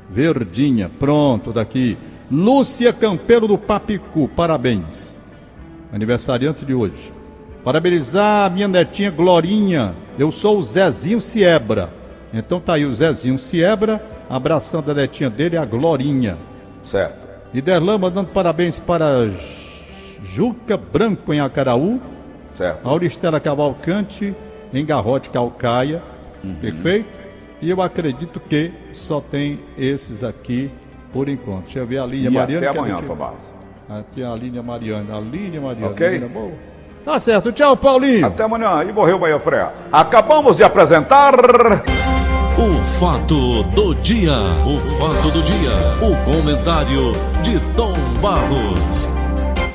Verdinha, 0.09 0.91
pronto, 0.99 1.53
daqui. 1.53 1.99
Lúcia 2.31 2.93
Campelo 2.93 3.49
do 3.49 3.59
Papicu, 3.59 4.29
parabéns. 4.29 5.15
Aniversariante 5.93 6.65
de 6.65 6.73
hoje. 6.73 7.13
Parabenizar 7.65 8.47
a 8.47 8.51
minha 8.51 8.69
netinha 8.69 9.11
Glorinha. 9.11 9.95
Eu 10.19 10.31
sou 10.31 10.59
o 10.59 10.63
Zezinho 10.63 11.21
Siebra. 11.21 11.91
Então 12.33 12.61
tá 12.61 12.75
aí 12.75 12.85
o 12.85 12.95
Zezinho 12.95 13.39
Siebra, 13.39 14.05
abraçando 14.29 14.91
a 14.91 14.95
netinha 14.95 15.29
dele, 15.29 15.57
a 15.57 15.65
Glorinha. 15.65 16.39
Certo. 16.83 17.29
E 17.53 17.61
Derlan 17.61 17.99
mandando 17.99 18.29
parabéns 18.29 18.79
para 18.79 19.29
Juca 20.23 20.77
Branco 20.77 21.35
em 21.35 21.41
Acaraú, 21.41 22.01
Certo. 22.55 22.89
Auristela 22.89 23.41
Cavalcante 23.41 24.35
em 24.73 24.85
Garrote 24.85 25.31
Calcaia. 25.31 26.03
Uhum. 26.43 26.55
Perfeito? 26.61 27.21
E 27.61 27.69
eu 27.69 27.81
acredito 27.83 28.41
que 28.41 28.73
só 28.93 29.21
tem 29.21 29.59
esses 29.77 30.25
aqui 30.25 30.71
por 31.13 31.29
enquanto. 31.29 31.65
Deixa 31.65 31.81
eu 31.81 31.87
ver 31.87 31.99
a 31.99 32.07
linha 32.07 32.31
Mariana. 32.31 32.67
até 32.67 32.73
que 32.73 32.79
amanhã. 32.79 33.03
Tomás. 33.03 33.55
Tem 34.15 34.25
a 34.25 34.35
linha 34.35 34.63
Mariana. 34.63 35.17
A 35.17 35.21
linha 35.21 35.61
Mariana. 35.61 35.89
Ok. 35.93 36.09
linha 36.09 36.29
boa. 36.29 36.53
Tá 37.05 37.19
certo. 37.19 37.51
Tchau, 37.53 37.77
Paulinho. 37.77 38.27
Até 38.27 38.45
amanhã. 38.45 38.83
E 38.85 38.93
morreu 38.93 39.19
Bahia 39.19 39.39
Pré. 39.39 39.69
Acabamos 39.91 40.57
de 40.57 40.63
apresentar. 40.63 41.35
O 42.59 42.85
fato 42.85 43.63
do 43.63 43.95
dia, 43.95 44.35
o 44.67 44.79
fato 44.99 45.31
do 45.31 45.43
dia, 45.43 45.71
o 46.03 46.15
comentário 46.31 47.13
de 47.43 47.59
Tom 47.75 47.95
Barros. 48.21 49.09